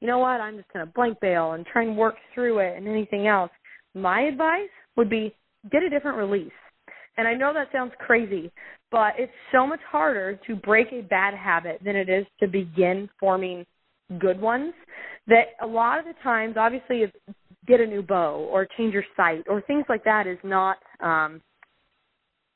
you 0.00 0.06
know 0.06 0.18
what, 0.18 0.40
I'm 0.40 0.56
just 0.56 0.72
gonna 0.72 0.86
blank 0.86 1.18
bale 1.20 1.52
and 1.52 1.66
try 1.66 1.82
and 1.82 1.96
work 1.96 2.16
through 2.34 2.58
it 2.58 2.76
and 2.76 2.88
anything 2.88 3.26
else. 3.26 3.50
My 3.94 4.22
advice 4.22 4.70
would 4.96 5.10
be 5.10 5.34
get 5.70 5.82
a 5.82 5.90
different 5.90 6.18
release. 6.18 6.52
And 7.16 7.28
I 7.28 7.34
know 7.34 7.52
that 7.52 7.68
sounds 7.72 7.92
crazy, 7.98 8.50
but 8.90 9.14
it's 9.18 9.32
so 9.52 9.66
much 9.66 9.80
harder 9.90 10.38
to 10.46 10.56
break 10.56 10.88
a 10.92 11.02
bad 11.02 11.34
habit 11.34 11.80
than 11.84 11.96
it 11.96 12.08
is 12.08 12.24
to 12.40 12.46
begin 12.46 13.10
forming 13.18 13.66
good 14.18 14.40
ones 14.40 14.72
that 15.26 15.48
a 15.62 15.66
lot 15.66 15.98
of 15.98 16.04
the 16.04 16.14
times 16.22 16.56
obviously 16.58 17.04
get 17.70 17.80
a 17.80 17.86
new 17.86 18.02
bow 18.02 18.48
or 18.50 18.66
change 18.76 18.92
your 18.92 19.04
sight 19.16 19.44
or 19.48 19.62
things 19.62 19.84
like 19.88 20.04
that 20.04 20.26
is 20.26 20.38
not 20.42 20.76
um 21.00 21.40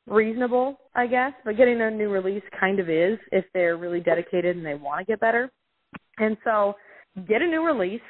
reasonable 0.06 0.78
i 0.94 1.06
guess 1.06 1.33
but 1.44 1.56
getting 1.56 1.80
a 1.80 1.90
new 1.90 2.11
release 2.11 2.42
kind 2.59 2.78
of 2.78 2.90
is 2.90 3.18
if 3.33 3.44
they're 3.54 3.78
really 3.78 4.00
dedicated 4.00 4.56
and 4.56 4.66
they 4.66 4.75
want 4.75 4.99
to 4.99 5.04
get 5.04 5.21
better. 5.21 5.50
And 6.18 6.37
so 6.44 6.75
get 7.28 7.42
a 7.42 7.47
new 7.47 7.64
release 7.64 8.00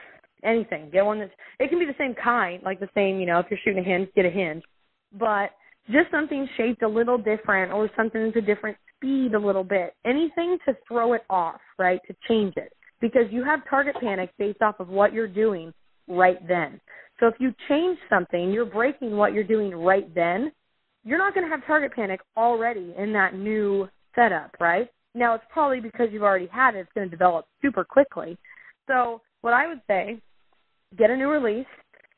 anything 0.45 0.91
get 0.93 1.05
one 1.05 1.19
that's 1.19 1.33
it 1.59 1.69
can 1.69 1.79
be 1.79 1.85
the 1.85 1.95
same 1.99 2.15
kind 2.15 2.63
like 2.63 2.81
the 2.81 2.89
same 2.95 3.19
you 3.19 3.27
know 3.27 3.39
if 3.39 3.47
you're 3.51 3.59
shooting 3.65 3.83
a 3.85 3.87
hinge 3.87 4.09
get 4.15 4.25
a 4.25 4.31
hinge 4.31 4.63
but 5.19 5.51
just 5.91 6.11
something 6.11 6.49
shaped 6.57 6.83
a 6.83 6.89
little 6.89 7.19
different 7.19 7.73
or 7.73 7.91
something 7.97 8.25
that's 8.25 8.37
a 8.37 8.41
different 8.41 8.77
speed 8.97 9.35
a 9.35 9.39
little 9.39 9.65
bit 9.65 9.95
anything 10.05 10.59
to 10.67 10.77
throw 10.87 11.13
it 11.13 11.23
off 11.31 11.61
right 11.79 12.01
to 12.07 12.15
change 12.29 12.55
it 12.57 12.73
because 13.01 13.25
you 13.31 13.45
have 13.45 13.61
target 13.69 13.95
panic 14.01 14.31
based 14.39 14.63
off 14.63 14.81
of 14.81 14.89
what 14.89 15.13
you're 15.13 15.29
doing 15.29 15.73
right 16.09 16.47
then. 16.47 16.81
So 17.21 17.27
if 17.27 17.35
you 17.39 17.55
change 17.69 17.99
something, 18.11 18.51
you're 18.51 18.65
breaking 18.65 19.17
what 19.17 19.33
you're 19.33 19.45
doing 19.45 19.75
right 19.75 20.13
then. 20.15 20.53
You're 21.05 21.19
not 21.19 21.35
going 21.35 21.47
to 21.47 21.51
have 21.51 21.67
target 21.67 21.93
panic 21.95 22.21
already 22.37 22.95
in 22.99 23.13
that 23.13 23.35
new 23.35 23.89
setup, 24.15 24.57
right? 24.61 24.89
Now 25.15 25.35
it's 25.35 25.45
probably 25.53 25.81
because 25.81 26.09
you've 26.11 26.23
already 26.23 26.49
had 26.49 26.75
it, 26.75 26.81
it's 26.81 26.91
going 26.95 27.09
to 27.09 27.11
develop 27.11 27.47
super 27.63 27.85
quickly. 27.85 28.37
So 28.89 29.21
what 29.43 29.53
I 29.53 29.69
would 29.69 29.81
say, 29.87 30.19
get 30.99 31.11
a 31.11 31.17
new 31.17 31.29
release 31.29 31.67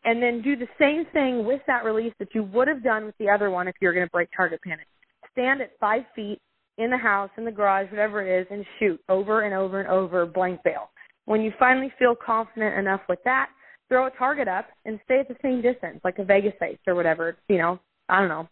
and 0.05 0.23
then 0.23 0.41
do 0.41 0.57
the 0.57 0.69
same 0.79 1.05
thing 1.13 1.45
with 1.45 1.61
that 1.67 1.85
release 1.85 2.15
that 2.19 2.29
you 2.35 2.45
would 2.45 2.69
have 2.69 2.83
done 2.83 3.05
with 3.05 3.17
the 3.19 3.29
other 3.29 3.51
one 3.51 3.69
if 3.69 3.75
you're 3.81 3.93
going 3.93 4.07
to 4.07 4.11
break 4.11 4.29
target 4.35 4.61
panic. 4.63 4.87
Stand 5.33 5.61
at 5.61 5.73
five 5.79 6.03
feet 6.15 6.41
in 6.79 6.91
the 6.91 6.97
house, 6.97 7.31
in 7.37 7.45
the 7.45 7.51
garage, 7.51 7.91
whatever 7.91 8.25
it 8.25 8.41
is, 8.41 8.47
and 8.51 8.65
shoot 8.79 9.01
over 9.09 9.43
and 9.43 9.55
over 9.55 9.81
and 9.81 9.89
over 9.89 10.25
blank 10.25 10.61
bale. 10.63 10.91
When 11.25 11.41
you 11.41 11.53
finally 11.59 11.93
feel 11.99 12.15
confident 12.15 12.79
enough 12.79 13.01
with 13.09 13.19
that, 13.25 13.49
throw 13.89 14.07
a 14.07 14.11
target 14.11 14.49
up 14.49 14.67
and 14.85 14.99
stay 15.05 15.21
at 15.21 15.29
the 15.29 15.37
same 15.43 15.63
distance, 15.63 16.01
like 16.05 16.19
a 16.19 16.25
Vegas 16.25 16.55
face 16.59 16.79
or 16.87 16.95
whatever. 16.95 17.37
You 17.49 17.59
know, 17.59 17.81
I 18.09 18.21
don't 18.21 18.29
know, 18.29 18.49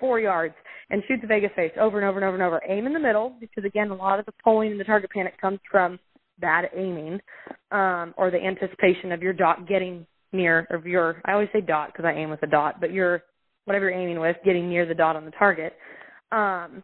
four 0.00 0.20
yards, 0.20 0.54
and 0.90 1.02
shoot 1.06 1.20
the 1.20 1.26
Vegas 1.26 1.50
face 1.56 1.72
over 1.80 1.98
and 1.98 2.08
over 2.08 2.18
and 2.18 2.26
over 2.26 2.34
and 2.34 2.42
over. 2.42 2.62
Aim 2.68 2.86
in 2.86 2.92
the 2.92 3.00
middle 3.00 3.36
because 3.40 3.64
again, 3.64 3.90
a 3.90 3.94
lot 3.94 4.18
of 4.18 4.26
the 4.26 4.32
pulling 4.42 4.70
and 4.70 4.80
the 4.80 4.84
target 4.84 5.10
panic 5.10 5.40
comes 5.40 5.60
from 5.70 5.98
bad 6.38 6.66
aiming, 6.76 7.20
um, 7.72 8.14
or 8.16 8.30
the 8.30 8.38
anticipation 8.38 9.12
of 9.12 9.22
your 9.22 9.32
dot 9.32 9.68
getting 9.68 10.06
near 10.32 10.66
of 10.70 10.86
your. 10.86 11.20
I 11.24 11.32
always 11.32 11.48
say 11.52 11.60
dot 11.60 11.92
because 11.92 12.04
I 12.04 12.18
aim 12.18 12.30
with 12.30 12.42
a 12.42 12.46
dot, 12.46 12.80
but 12.80 12.92
your 12.92 13.22
whatever 13.64 13.90
you're 13.90 14.00
aiming 14.00 14.20
with, 14.20 14.36
getting 14.44 14.68
near 14.68 14.86
the 14.86 14.94
dot 14.94 15.16
on 15.16 15.24
the 15.24 15.30
target. 15.32 15.74
Um, 16.32 16.82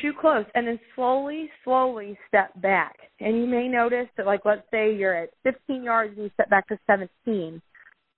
shoot 0.00 0.16
close 0.18 0.44
and 0.54 0.66
then 0.66 0.78
slowly, 0.94 1.50
slowly 1.64 2.18
step 2.28 2.50
back. 2.60 2.96
And 3.20 3.38
you 3.38 3.46
may 3.46 3.68
notice 3.68 4.08
that, 4.16 4.26
like, 4.26 4.40
let's 4.44 4.66
say 4.70 4.94
you're 4.94 5.14
at 5.14 5.30
15 5.42 5.82
yards 5.82 6.14
and 6.16 6.24
you 6.24 6.30
step 6.34 6.50
back 6.50 6.68
to 6.68 6.78
17, 6.86 7.60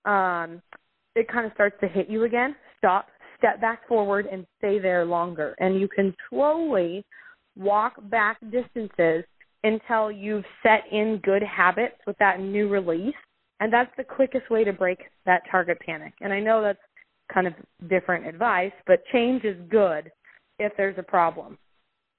um, 0.05 0.63
it 1.15 1.29
kind 1.29 1.47
of 1.47 1.53
starts 1.53 1.77
to 1.81 1.89
hit 1.89 2.09
you 2.09 2.25
again. 2.25 2.55
Stop, 2.79 3.09
step 3.39 3.61
back 3.61 3.87
forward, 3.89 4.27
and 4.31 4.47
stay 4.59 4.79
there 4.79 5.05
longer. 5.05 5.55
And 5.59 5.81
you 5.81 5.89
can 5.89 6.15
slowly 6.29 7.05
walk 7.57 7.95
back 8.11 8.39
distances 8.51 9.25
until 9.65 10.11
you've 10.11 10.45
set 10.63 10.85
in 10.93 11.21
good 11.25 11.43
habits 11.43 11.97
with 12.07 12.17
that 12.19 12.41
new 12.41 12.69
release. 12.69 13.15
And 13.61 13.73
that's 13.73 13.91
the 13.97 14.05
quickest 14.05 14.51
way 14.51 14.63
to 14.63 14.73
break 14.73 15.01
that 15.27 15.43
target 15.51 15.79
panic. 15.81 16.15
And 16.21 16.33
I 16.33 16.39
know 16.39 16.63
that's 16.63 16.79
kind 17.33 17.47
of 17.47 17.55
different 17.89 18.27
advice, 18.27 18.73
but 18.87 19.03
change 19.13 19.45
is 19.45 19.57
good 19.69 20.11
if 20.61 20.73
there's 20.77 20.99
a 20.99 21.03
problem 21.03 21.59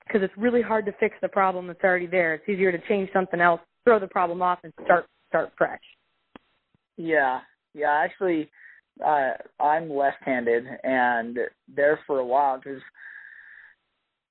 because 0.09 0.23
it's 0.23 0.37
really 0.37 0.61
hard 0.61 0.85
to 0.85 0.91
fix 0.99 1.15
the 1.21 1.27
problem 1.27 1.67
that's 1.67 1.83
already 1.83 2.07
there. 2.07 2.33
It's 2.33 2.49
easier 2.49 2.71
to 2.71 2.79
change 2.87 3.09
something 3.13 3.39
else, 3.39 3.61
throw 3.83 3.99
the 3.99 4.07
problem 4.07 4.41
off, 4.41 4.59
and 4.63 4.73
start 4.83 5.05
start 5.27 5.51
fresh. 5.57 5.81
Yeah, 6.97 7.39
yeah. 7.73 8.01
Actually, 8.03 8.49
uh, 9.05 9.31
I'm 9.59 9.89
left-handed, 9.89 10.65
and 10.83 11.37
there 11.73 11.99
for 12.07 12.19
a 12.19 12.25
while 12.25 12.57
because 12.57 12.81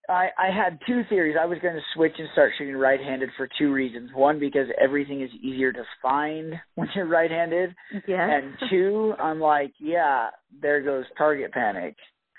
I 0.09 0.29
I 0.37 0.51
had 0.55 0.79
two 0.87 1.03
theories. 1.09 1.37
I 1.41 1.47
was 1.47 1.59
going 1.61 1.77
to 1.77 1.83
switch 1.95 2.15
and 2.19 2.29
start 2.33 2.53
shooting 2.59 2.77
right-handed 2.77 3.31
for 3.37 3.49
two 3.59 3.73
reasons. 3.73 4.11
One, 4.15 4.41
because 4.41 4.67
everything 4.83 5.23
is 5.23 5.31
easier 5.41 5.73
to 5.73 5.85
find 6.03 6.55
when 6.75 6.89
you're 6.95 7.07
right-handed, 7.07 7.75
yeah. 8.07 8.29
and 8.31 8.55
two, 8.69 9.15
I'm 9.21 9.41
like, 9.41 9.73
yeah, 9.79 10.29
there 10.61 10.83
goes 10.83 11.05
target 11.17 11.53
panic 11.53 11.95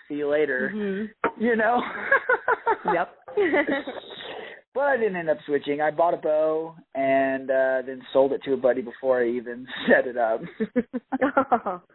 see 0.10 0.16
you 0.16 0.30
later. 0.30 0.72
You 1.38 1.56
know? 1.56 1.82
yep. 2.94 3.14
but 4.74 4.84
I 4.84 4.98
didn't 4.98 5.16
end 5.16 5.30
up 5.30 5.38
switching. 5.46 5.82
I 5.82 5.92
bought 5.92 6.14
a 6.14 6.18
bow 6.18 6.76
and 6.96 7.50
uh 7.50 7.82
then 7.86 8.02
sold 8.14 8.34
it 8.34 8.42
to 8.46 8.54
a 8.54 8.58
buddy 8.58 8.82
before 8.82 9.22
I 9.22 9.30
even 9.30 9.68
set 9.88 10.08
it 10.08 10.18
up. 10.18 10.42
oh. 11.66 11.82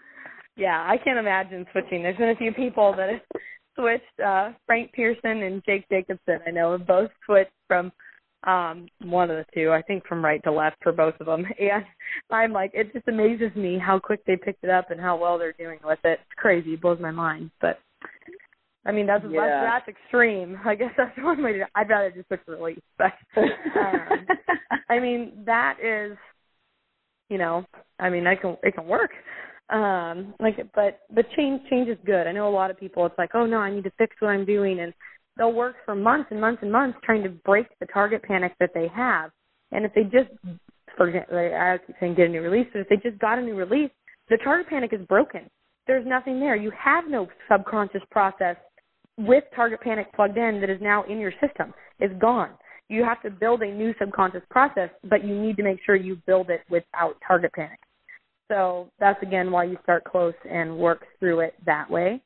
Yeah, 0.57 0.87
I 0.88 0.99
can't 1.03 1.18
imagine 1.18 1.66
switching. 1.73 2.05
There's 2.05 2.16
been 2.16 2.29
a 2.29 2.37
few 2.37 2.53
people 2.53 2.94
that 2.97 3.11
have 3.11 3.40
switched. 3.77 4.20
Uh 4.25 4.53
Frank 4.66 4.92
Pearson 4.92 5.42
and 5.42 5.64
Jake 5.66 5.88
Jacobson, 5.88 6.38
I 6.47 6.53
know, 6.53 6.73
have 6.73 6.87
both 6.87 7.11
switched 7.27 7.51
from 7.66 7.90
um 8.47 8.87
one 9.03 9.31
of 9.31 9.37
the 9.37 9.47
two 9.55 9.73
i 9.73 9.81
think 9.81 10.07
from 10.07 10.23
right 10.23 10.42
to 10.44 10.53
left 10.53 10.77
for 10.83 10.92
both 10.92 11.14
of 11.18 11.27
them 11.27 11.47
and 11.59 11.85
i'm 12.31 12.53
like 12.53 12.70
it 12.75 12.92
just 12.92 13.09
amazes 13.09 13.55
me 13.57 13.79
how 13.79 13.99
quick 13.99 14.25
they 14.27 14.37
picked 14.37 14.62
it 14.62 14.70
up 14.70 14.90
and 14.90 15.01
how 15.01 15.16
well 15.16 15.38
they're 15.38 15.53
doing 15.53 15.79
with 15.83 15.99
it 16.05 16.20
it's 16.20 16.37
crazy 16.37 16.75
it 16.75 16.81
blows 16.83 17.01
my 17.01 17.11
mind 17.11 17.51
but 17.61 17.79
I 18.87 18.92
mean, 18.92 19.07
that's 19.07 19.25
yeah. 19.29 19.40
that's, 19.40 19.87
that's 19.87 19.99
extreme. 19.99 20.59
I 20.64 20.75
guess 20.75 20.92
that's 20.97 21.16
one 21.18 21.42
way 21.42 21.55
to. 21.55 21.66
I'd 21.75 21.88
rather 21.88 22.11
just 22.11 22.29
switch 22.29 22.40
release, 22.47 22.81
but 22.99 23.12
um, 23.37 24.27
I 24.88 25.01
mean, 25.01 25.33
that 25.47 25.79
is, 25.83 26.16
you 27.29 27.38
know, 27.38 27.64
I 27.99 28.11
mean, 28.11 28.25
that 28.25 28.40
can 28.40 28.57
it 28.62 28.75
can 28.75 28.87
work. 28.87 29.11
Um, 29.70 30.35
like, 30.40 30.57
but 30.75 31.01
but 31.11 31.25
change 31.37 31.62
change 31.70 31.88
is 31.88 31.99
good. 32.05 32.27
I 32.27 32.33
know 32.33 32.49
a 32.49 32.51
lot 32.51 32.70
of 32.70 32.79
people. 32.79 33.07
It's 33.07 33.16
like, 33.16 33.31
oh 33.35 33.47
no, 33.47 33.59
I 33.59 33.70
need 33.70 33.85
to 33.85 33.92
fix 33.97 34.14
what 34.20 34.29
I'm 34.29 34.44
doing, 34.44 34.81
and 34.81 34.92
they'll 35.37 35.53
work 35.53 35.77
for 35.85 35.94
months 35.94 36.29
and 36.31 36.40
months 36.40 36.61
and 36.62 36.70
months 36.70 36.99
trying 37.03 37.23
to 37.23 37.31
break 37.31 37.66
the 37.81 37.87
target 37.87 38.23
panic 38.23 38.53
that 38.61 38.70
they 38.75 38.88
have. 38.94 39.31
And 39.73 39.85
if 39.85 39.94
they 39.94 40.05
just, 40.05 40.31
for 40.97 41.09
example, 41.09 41.38
I 41.38 41.79
keep 41.85 41.97
saying 41.99 42.14
get 42.14 42.27
a 42.27 42.29
new 42.29 42.42
release, 42.42 42.68
but 42.73 42.81
if 42.81 42.88
they 42.88 42.97
just 42.97 43.18
got 43.20 43.38
a 43.38 43.42
new 43.42 43.57
release, 43.57 43.90
the 44.29 44.37
target 44.44 44.68
panic 44.68 44.92
is 44.92 45.05
broken. 45.07 45.49
There's 45.87 46.07
nothing 46.07 46.38
there. 46.38 46.57
You 46.57 46.70
have 46.79 47.05
no 47.09 47.29
subconscious 47.51 48.03
process 48.11 48.57
with 49.16 49.44
target 49.55 49.81
panic 49.81 50.12
plugged 50.14 50.37
in 50.37 50.61
that 50.61 50.70
is 50.70 50.81
now 50.81 51.05
in 51.05 51.18
your 51.18 51.33
system 51.40 51.72
is 52.00 52.11
gone. 52.20 52.50
You 52.88 53.05
have 53.05 53.22
to 53.22 53.31
build 53.31 53.62
a 53.62 53.72
new 53.72 53.94
subconscious 53.98 54.42
process, 54.50 54.90
but 55.09 55.24
you 55.24 55.40
need 55.40 55.57
to 55.57 55.62
make 55.62 55.79
sure 55.87 55.96
you 55.96 56.18
build 56.27 56.50
it 56.50 56.61
without 56.68 57.16
target 57.27 57.53
panic. 57.55 57.79
So 58.50 58.90
that's 58.98 59.22
again 59.22 59.50
why 59.50 59.64
you 59.64 59.79
start 59.83 60.05
close 60.05 60.35
and 60.48 60.77
work 60.77 61.05
through 61.18 61.40
it 61.40 61.55
that 61.64 61.90
way. 61.90 62.20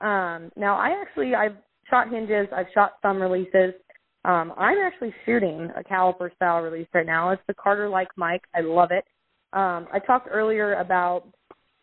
Um, 0.00 0.52
now 0.56 0.76
I 0.76 1.00
actually 1.00 1.34
I've 1.34 1.56
shot 1.90 2.10
hinges, 2.10 2.46
I've 2.54 2.66
shot 2.74 2.94
some 3.02 3.20
releases. 3.20 3.74
Um, 4.24 4.52
I'm 4.56 4.78
actually 4.78 5.14
shooting 5.24 5.70
a 5.76 5.82
caliper 5.82 6.34
style 6.36 6.60
release 6.60 6.88
right 6.92 7.06
now. 7.06 7.30
It's 7.30 7.42
the 7.48 7.54
Carter 7.54 7.88
like 7.88 8.08
mic. 8.16 8.42
I 8.54 8.60
love 8.60 8.90
it. 8.90 9.04
Um, 9.52 9.88
I 9.92 9.98
talked 10.06 10.28
earlier 10.30 10.74
about 10.74 11.24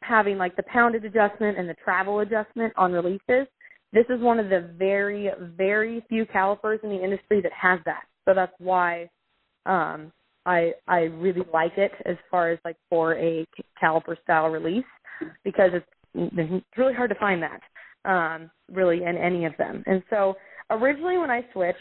having 0.02 0.38
like 0.38 0.56
the 0.56 0.64
poundage 0.64 1.04
adjustment 1.04 1.58
and 1.58 1.68
the 1.68 1.76
travel 1.84 2.20
adjustment 2.20 2.72
on 2.78 2.92
releases. 2.92 3.48
This 3.96 4.06
is 4.10 4.22
one 4.22 4.40
of 4.40 4.50
the 4.50 4.70
very, 4.78 5.30
very 5.56 6.04
few 6.10 6.26
calipers 6.26 6.82
in 6.84 6.90
the 6.90 7.02
industry 7.02 7.42
that 7.42 7.54
has 7.54 7.80
that. 7.86 8.04
So 8.26 8.34
that's 8.34 8.52
why 8.60 9.10
um, 9.66 10.12
I 10.46 10.74
I 10.86 11.04
really 11.04 11.46
like 11.54 11.78
it 11.78 11.94
as 12.06 12.18
far 12.30 12.52
as 12.52 12.60
like 12.66 12.76
for 12.90 13.16
a 13.16 13.48
caliper 13.82 14.22
style 14.24 14.50
release 14.50 14.84
because 15.46 15.72
it's 15.74 15.86
it's 16.14 16.66
really 16.78 16.94
hard 16.94 17.10
to 17.10 17.16
find 17.16 17.42
that 17.42 17.62
um, 18.10 18.52
really 18.70 19.04
in 19.04 19.16
any 19.18 19.46
of 19.46 19.54
them. 19.58 19.82
And 19.86 20.04
so 20.10 20.36
originally 20.70 21.18
when 21.18 21.32
I 21.32 21.46
switched, 21.54 21.78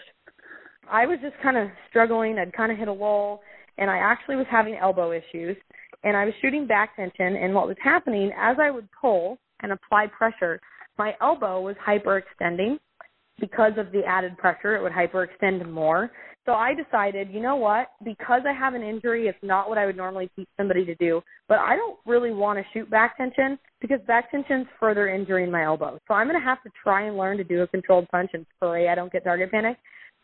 I 0.89 1.07
was 1.07 1.19
just 1.21 1.35
kind 1.43 1.57
of 1.57 1.69
struggling. 1.91 2.39
I'd 2.39 2.53
kind 2.53 2.71
of 2.71 2.79
hit 2.79 2.87
a 2.87 2.93
wall, 2.93 3.41
and 3.77 3.91
I 3.91 3.99
actually 3.99 4.37
was 4.37 4.47
having 4.49 4.77
elbow 4.77 5.11
issues. 5.11 5.57
And 6.05 6.17
I 6.17 6.27
was 6.27 6.35
shooting 6.41 6.67
back 6.67 6.95
tension, 6.95 7.35
and 7.37 7.55
what 7.55 7.67
was 7.67 7.77
happening 7.83 8.31
as 8.39 8.57
I 8.61 8.71
would 8.71 8.89
pull 9.01 9.39
and 9.63 9.73
apply 9.73 10.07
pressure, 10.17 10.61
my 10.99 11.15
elbow 11.21 11.61
was 11.61 11.77
hyperextending 11.87 12.79
because 13.41 13.73
of 13.79 13.91
the 13.93 14.03
added 14.07 14.37
pressure. 14.39 14.77
It 14.77 14.83
would 14.83 14.93
hyperextend 14.93 15.69
more, 15.71 16.11
So 16.47 16.53
I 16.53 16.75
decided, 16.75 17.31
you 17.31 17.41
know 17.41 17.57
what? 17.57 17.89
Because 18.05 18.43
I 18.47 18.53
have 18.53 18.75
an 18.75 18.83
injury, 18.83 19.29
it's 19.29 19.39
not 19.43 19.69
what 19.69 19.79
I 19.79 19.87
would 19.87 19.97
normally 19.97 20.31
teach 20.37 20.49
somebody 20.59 20.85
to 20.85 20.95
do. 20.97 21.23
But 21.49 21.59
I 21.59 21.75
don't 21.75 21.99
really 22.05 22.33
want 22.33 22.59
to 22.59 22.65
shoot 22.73 22.91
back 22.91 23.17
tension 23.17 23.59
because 23.81 23.99
back 24.07 24.31
tension's 24.31 24.67
further 24.79 25.09
injuring 25.09 25.51
my 25.51 25.65
elbow. 25.65 25.99
So 26.07 26.15
I'm 26.15 26.29
going 26.29 26.39
to 26.39 26.45
have 26.45 26.63
to 26.65 26.71
try 26.83 27.07
and 27.07 27.17
learn 27.17 27.39
to 27.39 27.45
do 27.45 27.63
a 27.63 27.67
controlled 27.67 28.09
punch 28.11 28.31
and 28.35 28.45
pray 28.61 28.89
I 28.89 28.95
don't 28.95 29.11
get 29.11 29.25
target 29.25 29.51
panic 29.51 29.79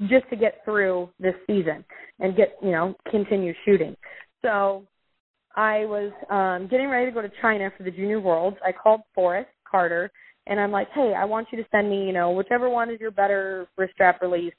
just 0.08 0.28
to 0.30 0.36
get 0.36 0.60
through 0.64 1.08
this 1.18 1.34
season 1.46 1.84
and 2.18 2.36
get, 2.36 2.56
you 2.62 2.70
know, 2.70 2.94
continue 3.10 3.54
shooting. 3.64 3.96
So 4.42 4.86
I 5.56 5.84
was 5.86 6.12
um 6.30 6.68
getting 6.68 6.88
ready 6.88 7.06
to 7.06 7.12
go 7.12 7.22
to 7.22 7.30
China 7.40 7.70
for 7.76 7.82
the 7.82 7.90
Junior 7.90 8.20
Worlds. 8.20 8.56
I 8.64 8.72
called 8.72 9.00
Forrest 9.14 9.50
Carter 9.68 10.10
and 10.46 10.58
I'm 10.60 10.72
like, 10.72 10.88
"Hey, 10.94 11.14
I 11.16 11.24
want 11.24 11.48
you 11.52 11.58
to 11.62 11.68
send 11.70 11.88
me, 11.88 12.06
you 12.06 12.12
know, 12.12 12.30
whichever 12.30 12.68
one 12.68 12.90
is 12.90 13.00
your 13.00 13.10
better 13.10 13.68
wrist 13.76 13.94
strap 13.94 14.20
release 14.22 14.54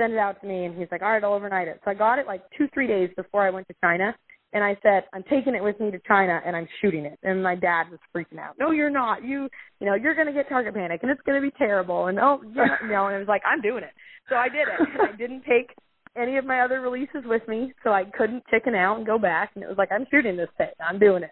send 0.00 0.14
it 0.14 0.18
out 0.18 0.40
to 0.40 0.46
me. 0.46 0.64
And 0.64 0.76
he's 0.76 0.88
like, 0.90 1.02
all 1.02 1.10
right, 1.10 1.22
I'll 1.22 1.34
overnight 1.34 1.68
it. 1.68 1.80
So 1.84 1.90
I 1.90 1.94
got 1.94 2.18
it 2.18 2.26
like 2.26 2.42
two, 2.56 2.68
three 2.72 2.86
days 2.86 3.10
before 3.16 3.46
I 3.46 3.50
went 3.50 3.68
to 3.68 3.74
China. 3.82 4.14
And 4.52 4.64
I 4.64 4.76
said, 4.82 5.04
I'm 5.12 5.22
taking 5.24 5.54
it 5.54 5.62
with 5.62 5.78
me 5.78 5.92
to 5.92 6.00
China 6.08 6.40
and 6.44 6.56
I'm 6.56 6.66
shooting 6.80 7.04
it. 7.04 7.18
And 7.22 7.40
my 7.40 7.54
dad 7.54 7.84
was 7.88 8.00
freaking 8.14 8.40
out. 8.40 8.54
No, 8.58 8.72
you're 8.72 8.90
not. 8.90 9.22
You, 9.22 9.48
you 9.78 9.86
know, 9.86 9.94
you're 9.94 10.14
going 10.14 10.26
to 10.26 10.32
get 10.32 10.48
target 10.48 10.74
panic 10.74 11.00
and 11.02 11.10
it's 11.10 11.20
going 11.24 11.40
to 11.40 11.46
be 11.46 11.54
terrible. 11.56 12.06
And 12.06 12.18
oh, 12.18 12.40
you 12.42 12.54
know, 12.88 13.06
and 13.06 13.14
I 13.14 13.18
was 13.18 13.28
like, 13.28 13.42
I'm 13.46 13.60
doing 13.60 13.84
it. 13.84 13.92
So 14.28 14.34
I 14.34 14.48
did 14.48 14.66
it. 14.66 14.88
And 14.92 15.02
I 15.02 15.16
didn't 15.16 15.42
take 15.42 15.72
any 16.16 16.36
of 16.36 16.44
my 16.44 16.62
other 16.62 16.80
releases 16.80 17.22
with 17.24 17.46
me. 17.46 17.72
So 17.84 17.90
I 17.90 18.04
couldn't 18.04 18.42
chicken 18.50 18.74
out 18.74 18.96
and 18.96 19.06
go 19.06 19.18
back. 19.18 19.52
And 19.54 19.62
it 19.62 19.68
was 19.68 19.78
like, 19.78 19.92
I'm 19.92 20.06
shooting 20.10 20.36
this 20.36 20.48
thing. 20.58 20.70
I'm 20.84 20.98
doing 20.98 21.22
it. 21.22 21.30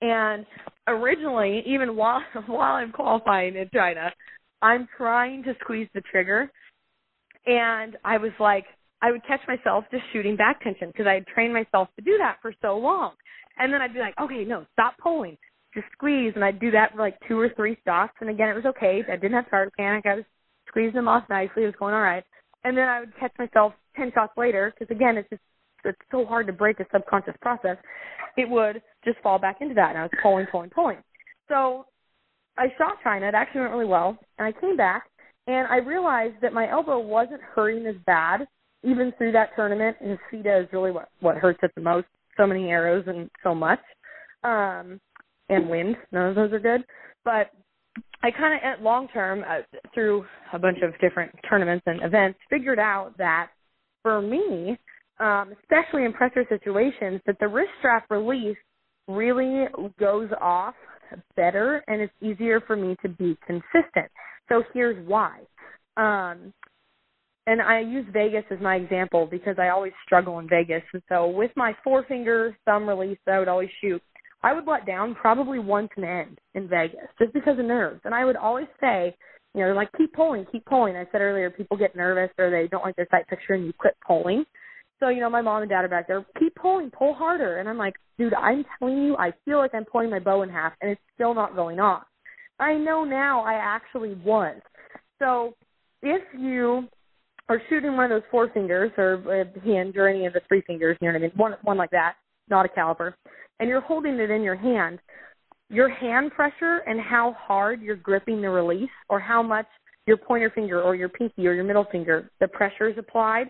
And 0.00 0.46
originally, 0.86 1.62
even 1.66 1.96
while 1.96 2.22
while 2.46 2.74
I'm 2.74 2.92
qualifying 2.92 3.56
in 3.56 3.68
China, 3.72 4.12
I'm 4.62 4.88
trying 4.96 5.42
to 5.44 5.54
squeeze 5.60 5.88
the 5.94 6.02
trigger 6.02 6.50
and 7.46 7.96
I 8.04 8.18
was 8.18 8.32
like, 8.38 8.66
I 9.00 9.10
would 9.10 9.26
catch 9.26 9.40
myself 9.48 9.84
just 9.90 10.02
shooting 10.12 10.36
back 10.36 10.62
tension 10.62 10.88
because 10.88 11.06
I 11.06 11.14
had 11.14 11.26
trained 11.26 11.54
myself 11.54 11.88
to 11.96 12.04
do 12.04 12.18
that 12.18 12.38
for 12.42 12.52
so 12.60 12.76
long. 12.76 13.12
And 13.58 13.72
then 13.72 13.80
I'd 13.80 13.94
be 13.94 14.00
like, 14.00 14.14
okay, 14.20 14.44
no, 14.44 14.66
stop 14.72 14.94
pulling, 15.02 15.36
just 15.74 15.86
squeeze. 15.92 16.32
And 16.34 16.44
I'd 16.44 16.60
do 16.60 16.70
that 16.72 16.92
for 16.92 16.98
like 16.98 17.16
two 17.26 17.38
or 17.38 17.48
three 17.56 17.78
shots. 17.86 18.12
And 18.20 18.28
again, 18.28 18.48
it 18.48 18.54
was 18.54 18.66
okay. 18.66 19.02
I 19.08 19.16
didn't 19.16 19.32
have 19.32 19.50
target 19.50 19.72
panic. 19.76 20.04
I 20.06 20.16
was 20.16 20.24
squeezing 20.68 20.94
them 20.94 21.08
off 21.08 21.24
nicely. 21.30 21.62
It 21.62 21.66
was 21.66 21.74
going 21.78 21.94
all 21.94 22.02
right. 22.02 22.24
And 22.64 22.76
then 22.76 22.88
I 22.88 23.00
would 23.00 23.16
catch 23.18 23.32
myself 23.38 23.72
10 23.96 24.12
shots 24.14 24.32
later 24.36 24.74
because 24.76 24.94
again, 24.94 25.16
it's 25.16 25.28
just, 25.30 25.42
it's 25.84 25.98
so 26.10 26.24
hard 26.24 26.46
to 26.46 26.52
break 26.52 26.80
a 26.80 26.86
subconscious 26.92 27.34
process. 27.40 27.76
It 28.36 28.48
would 28.48 28.82
just 29.04 29.18
fall 29.20 29.38
back 29.38 29.58
into 29.60 29.74
that. 29.74 29.90
And 29.90 29.98
I 29.98 30.02
was 30.02 30.10
pulling, 30.22 30.46
pulling, 30.50 30.70
pulling. 30.70 30.98
So 31.48 31.86
I 32.56 32.66
shot 32.76 32.96
China. 33.02 33.28
It 33.28 33.34
actually 33.34 33.62
went 33.62 33.72
really 33.72 33.86
well. 33.86 34.18
And 34.38 34.46
I 34.46 34.60
came 34.60 34.76
back 34.76 35.04
and 35.46 35.66
I 35.68 35.76
realized 35.76 36.36
that 36.42 36.52
my 36.52 36.70
elbow 36.70 36.98
wasn't 36.98 37.40
hurting 37.40 37.86
as 37.86 37.96
bad 38.06 38.46
even 38.84 39.12
through 39.18 39.32
that 39.32 39.50
tournament. 39.56 39.96
And 40.00 40.18
FITA 40.30 40.62
is 40.62 40.68
really 40.72 40.90
what 40.90 41.08
what 41.20 41.36
hurts 41.36 41.60
it 41.62 41.72
the 41.74 41.80
most. 41.80 42.06
So 42.36 42.46
many 42.46 42.68
arrows 42.68 43.04
and 43.08 43.28
so 43.42 43.52
much, 43.52 43.80
um, 44.44 45.00
and 45.48 45.68
wind. 45.68 45.96
None 46.12 46.28
of 46.28 46.34
those 46.36 46.52
are 46.52 46.60
good. 46.60 46.84
But 47.24 47.50
I 48.22 48.30
kind 48.30 48.54
of, 48.54 48.80
long 48.80 49.08
term, 49.08 49.44
uh, 49.48 49.62
through 49.92 50.24
a 50.52 50.58
bunch 50.58 50.78
of 50.82 50.92
different 51.00 51.32
tournaments 51.48 51.82
and 51.86 52.02
events, 52.02 52.38
figured 52.48 52.78
out 52.78 53.16
that 53.18 53.48
for 54.02 54.22
me, 54.22 54.78
um, 55.20 55.52
especially 55.62 56.04
in 56.04 56.12
pressure 56.12 56.44
situations, 56.48 57.20
that 57.26 57.36
the 57.40 57.48
wrist 57.48 57.70
strap 57.78 58.06
release 58.10 58.56
really 59.06 59.66
goes 59.98 60.28
off 60.40 60.74
better 61.36 61.82
and 61.88 62.02
it's 62.02 62.12
easier 62.20 62.60
for 62.60 62.76
me 62.76 62.96
to 63.02 63.08
be 63.08 63.36
consistent. 63.46 64.10
So 64.48 64.62
here's 64.74 65.06
why. 65.06 65.40
Um, 65.96 66.52
and 67.46 67.62
I 67.62 67.80
use 67.80 68.04
Vegas 68.12 68.44
as 68.50 68.58
my 68.60 68.76
example 68.76 69.26
because 69.30 69.56
I 69.58 69.68
always 69.68 69.92
struggle 70.04 70.38
in 70.38 70.48
Vegas. 70.48 70.82
And 70.92 71.02
so 71.08 71.28
with 71.28 71.50
my 71.56 71.74
forefinger 71.82 72.56
thumb 72.66 72.86
release 72.86 73.18
I 73.26 73.38
would 73.38 73.48
always 73.48 73.70
shoot, 73.80 74.02
I 74.42 74.52
would 74.52 74.66
let 74.66 74.86
down 74.86 75.14
probably 75.14 75.58
once 75.58 75.88
an 75.96 76.04
end 76.04 76.38
in 76.54 76.68
Vegas 76.68 77.08
just 77.18 77.32
because 77.32 77.58
of 77.58 77.64
nerves. 77.64 78.00
And 78.04 78.14
I 78.14 78.24
would 78.24 78.36
always 78.36 78.68
say, 78.80 79.16
you 79.54 79.62
know, 79.62 79.72
like 79.72 79.88
keep 79.96 80.12
pulling, 80.12 80.46
keep 80.52 80.64
pulling. 80.66 80.94
I 80.94 81.06
said 81.10 81.22
earlier, 81.22 81.50
people 81.50 81.76
get 81.76 81.96
nervous 81.96 82.30
or 82.38 82.50
they 82.50 82.68
don't 82.68 82.84
like 82.84 82.96
their 82.96 83.08
sight 83.10 83.26
picture 83.28 83.54
and 83.54 83.64
you 83.64 83.72
quit 83.72 83.96
pulling. 84.06 84.44
So, 85.00 85.08
you 85.08 85.20
know, 85.20 85.30
my 85.30 85.42
mom 85.42 85.62
and 85.62 85.70
dad 85.70 85.84
are 85.84 85.88
back 85.88 86.08
there, 86.08 86.24
keep 86.38 86.54
pulling, 86.56 86.90
pull 86.90 87.14
harder. 87.14 87.58
And 87.58 87.68
I'm 87.68 87.78
like, 87.78 87.94
dude, 88.18 88.34
I'm 88.34 88.64
telling 88.78 88.98
you, 88.98 89.16
I 89.16 89.32
feel 89.44 89.58
like 89.58 89.74
I'm 89.74 89.84
pulling 89.84 90.10
my 90.10 90.18
bow 90.18 90.42
in 90.42 90.48
half 90.48 90.72
and 90.80 90.90
it's 90.90 91.00
still 91.14 91.34
not 91.34 91.54
going 91.54 91.78
off. 91.78 92.04
I 92.58 92.74
know 92.74 93.04
now 93.04 93.42
I 93.42 93.54
actually 93.54 94.14
won. 94.24 94.60
So 95.20 95.54
if 96.02 96.22
you 96.36 96.88
are 97.48 97.62
shooting 97.68 97.96
one 97.96 98.04
of 98.04 98.10
those 98.10 98.28
four 98.30 98.48
fingers 98.52 98.90
or 98.98 99.14
a 99.14 99.60
hand 99.60 99.96
or 99.96 100.08
any 100.08 100.26
of 100.26 100.32
the 100.32 100.40
three 100.48 100.62
fingers, 100.66 100.96
you 101.00 101.08
know 101.08 101.14
what 101.14 101.18
I 101.18 101.22
mean, 101.22 101.32
one 101.36 101.54
one 101.62 101.76
like 101.76 101.90
that, 101.90 102.14
not 102.50 102.66
a 102.66 102.68
caliper, 102.68 103.14
and 103.60 103.68
you're 103.68 103.80
holding 103.80 104.14
it 104.14 104.30
in 104.30 104.42
your 104.42 104.56
hand, 104.56 104.98
your 105.70 105.88
hand 105.88 106.32
pressure 106.32 106.82
and 106.86 107.00
how 107.00 107.36
hard 107.38 107.80
you're 107.80 107.96
gripping 107.96 108.42
the 108.42 108.50
release 108.50 108.90
or 109.08 109.20
how 109.20 109.42
much 109.42 109.66
your 110.06 110.16
pointer 110.16 110.50
finger 110.50 110.82
or 110.82 110.94
your 110.94 111.08
pinky 111.08 111.46
or 111.46 111.52
your 111.52 111.64
middle 111.64 111.86
finger 111.92 112.30
the 112.40 112.48
pressure 112.48 112.88
is 112.88 112.96
applied 112.98 113.48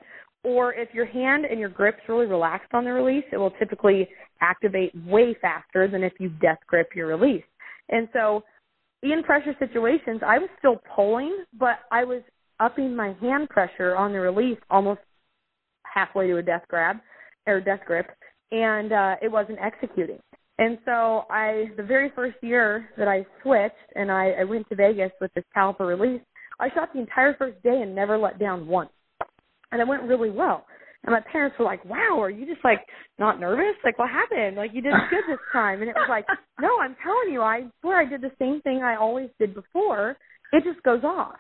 or 0.49 0.73
if 0.73 0.89
your 0.95 1.05
hand 1.05 1.45
and 1.45 1.61
your 1.61 1.69
grip's 1.69 2.01
really 2.09 2.27
relaxed 2.27 2.73
on 2.73 2.85
the 2.85 2.93
release, 2.93 3.25
it 3.31 3.37
will 3.37 3.51
typically 3.53 4.09
activate 4.41 4.93
way 5.07 5.37
faster 5.43 5.87
than 5.89 6.03
if 6.03 6.15
you 6.19 6.31
death 6.41 6.59
grip 6.67 6.89
your 6.97 7.07
release. 7.07 7.45
And 7.91 8.09
so 8.15 8.43
in 9.03 9.23
pressure 9.23 9.55
situations, 9.59 10.23
I 10.27 10.39
was 10.39 10.49
still 10.59 10.81
pulling, 10.97 11.45
but 11.59 11.81
I 11.93 12.05
was 12.05 12.23
upping 12.61 12.97
my 12.97 13.15
hand 13.21 13.51
pressure 13.51 13.95
on 13.95 14.13
the 14.13 14.21
release 14.21 14.59
almost 14.71 15.01
halfway 15.85 16.29
to 16.29 16.39
a 16.39 16.43
death 16.43 16.63
grab 16.69 16.97
or 17.47 17.61
death 17.61 17.81
grip, 17.87 18.07
and 18.51 18.93
uh, 18.93 19.17
it 19.23 19.31
wasn't 19.31 19.59
executing. 19.61 20.19
And 20.59 20.79
so 20.85 21.25
I, 21.31 21.67
the 21.77 21.83
very 21.83 22.11
first 22.17 22.37
year 22.43 22.89
that 22.97 23.07
I 23.07 23.25
switched 23.43 23.75
and 23.95 24.11
I, 24.11 24.31
I 24.41 24.45
went 24.45 24.69
to 24.71 24.75
Vegas 24.75 25.13
with 25.21 25.33
this 25.35 25.45
caliper 25.57 25.87
release, 25.87 26.21
I 26.59 26.69
shot 26.75 26.93
the 26.93 27.01
entire 27.01 27.35
first 27.37 27.63
day 27.63 27.81
and 27.83 27.95
never 27.95 28.19
let 28.19 28.39
down 28.39 28.67
once, 28.67 28.91
and 29.73 29.81
it 29.81 29.89
went 29.89 30.03
really 30.05 30.31
well. 30.31 30.67
And 31.05 31.13
my 31.13 31.21
parents 31.33 31.57
were 31.59 31.65
like, 31.65 31.85
"Wow, 31.85 32.21
are 32.21 32.31
you 32.31 32.47
just 32.47 32.65
like 32.65 32.85
not 33.19 33.41
nervous? 33.41 33.77
Like 33.85 33.99
what 33.99 34.11
happened? 34.11 34.57
Like 34.57 34.73
you 34.75 34.83
did 34.83 34.93
good 35.11 35.25
this 35.29 35.39
time." 35.53 35.81
And 35.81 35.89
it 35.89 35.97
was 35.97 36.09
like, 36.09 36.27
"No, 36.61 36.81
I'm 36.81 36.97
telling 37.03 37.33
you, 37.33 37.43
I 37.43 37.65
swear 37.81 37.99
I 37.99 38.05
did 38.05 38.21
the 38.21 38.33
same 38.39 38.61
thing 38.63 38.83
I 38.83 38.97
always 38.97 39.31
did 39.39 39.55
before. 39.55 40.17
It 40.53 40.65
just 40.65 40.83
goes 40.83 41.05
off." 41.05 41.37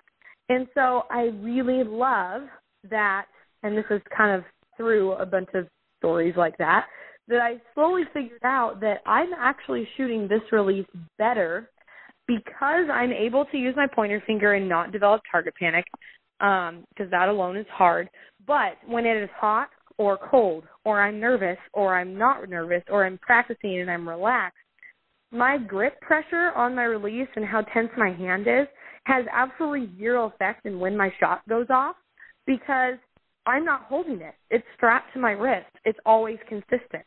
And 0.48 0.66
so 0.74 1.02
I 1.10 1.30
really 1.42 1.84
love 1.84 2.42
that, 2.88 3.26
and 3.62 3.76
this 3.76 3.84
is 3.90 4.00
kind 4.16 4.36
of 4.36 4.44
through 4.76 5.12
a 5.12 5.26
bunch 5.26 5.48
of 5.54 5.66
stories 5.98 6.34
like 6.36 6.56
that, 6.58 6.86
that 7.26 7.40
I 7.40 7.60
slowly 7.74 8.04
figured 8.14 8.44
out 8.44 8.80
that 8.80 9.02
I'm 9.04 9.32
actually 9.38 9.86
shooting 9.96 10.28
this 10.28 10.40
release 10.50 10.86
better 11.18 11.68
because 12.26 12.86
I'm 12.92 13.12
able 13.12 13.44
to 13.46 13.56
use 13.56 13.74
my 13.76 13.86
pointer 13.86 14.22
finger 14.26 14.54
and 14.54 14.68
not 14.68 14.92
develop 14.92 15.22
target 15.30 15.54
panic 15.58 15.84
um 16.40 16.84
because 16.90 17.10
that 17.10 17.28
alone 17.28 17.56
is 17.56 17.66
hard. 17.72 18.08
But 18.46 18.76
when 18.86 19.04
it 19.04 19.16
is 19.22 19.30
hot 19.36 19.68
or 19.98 20.16
cold 20.30 20.64
or 20.84 21.02
i'm 21.02 21.20
nervous 21.20 21.58
or 21.74 21.96
i'm 21.96 22.16
not 22.16 22.48
nervous 22.48 22.82
or 22.88 23.04
i'm 23.04 23.18
practicing 23.18 23.80
and 23.80 23.90
i'm 23.90 24.08
relaxed 24.08 24.56
my 25.30 25.58
grip 25.58 26.00
pressure 26.00 26.52
on 26.56 26.74
my 26.74 26.84
release 26.84 27.28
and 27.36 27.44
how 27.44 27.60
tense 27.74 27.90
my 27.98 28.10
hand 28.12 28.46
is 28.46 28.66
has 29.04 29.24
absolutely 29.32 29.90
zero 29.98 30.26
effect 30.26 30.64
in 30.64 30.78
when 30.78 30.96
my 30.96 31.12
shot 31.20 31.42
goes 31.48 31.66
off 31.68 31.96
because 32.46 32.94
i'm 33.46 33.64
not 33.64 33.82
holding 33.84 34.20
it. 34.20 34.34
It's 34.50 34.64
strapped 34.76 35.12
to 35.14 35.20
my 35.20 35.32
wrist. 35.32 35.70
It's 35.84 35.98
always 36.06 36.38
consistent. 36.48 37.04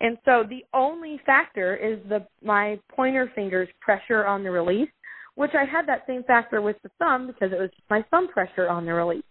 And 0.00 0.18
so 0.24 0.42
the 0.48 0.64
only 0.74 1.20
factor 1.24 1.76
is 1.76 1.98
the 2.08 2.26
my 2.42 2.78
pointer 2.90 3.30
finger's 3.34 3.68
pressure 3.80 4.26
on 4.26 4.42
the 4.42 4.50
release 4.50 4.88
which 5.34 5.52
I 5.54 5.64
had 5.64 5.86
that 5.88 6.04
same 6.06 6.22
factor 6.24 6.60
with 6.60 6.76
the 6.82 6.90
thumb 6.98 7.26
because 7.26 7.52
it 7.52 7.58
was 7.58 7.70
just 7.70 7.88
my 7.90 8.04
thumb 8.10 8.28
pressure 8.28 8.68
on 8.68 8.84
the 8.84 8.92
release. 8.92 9.24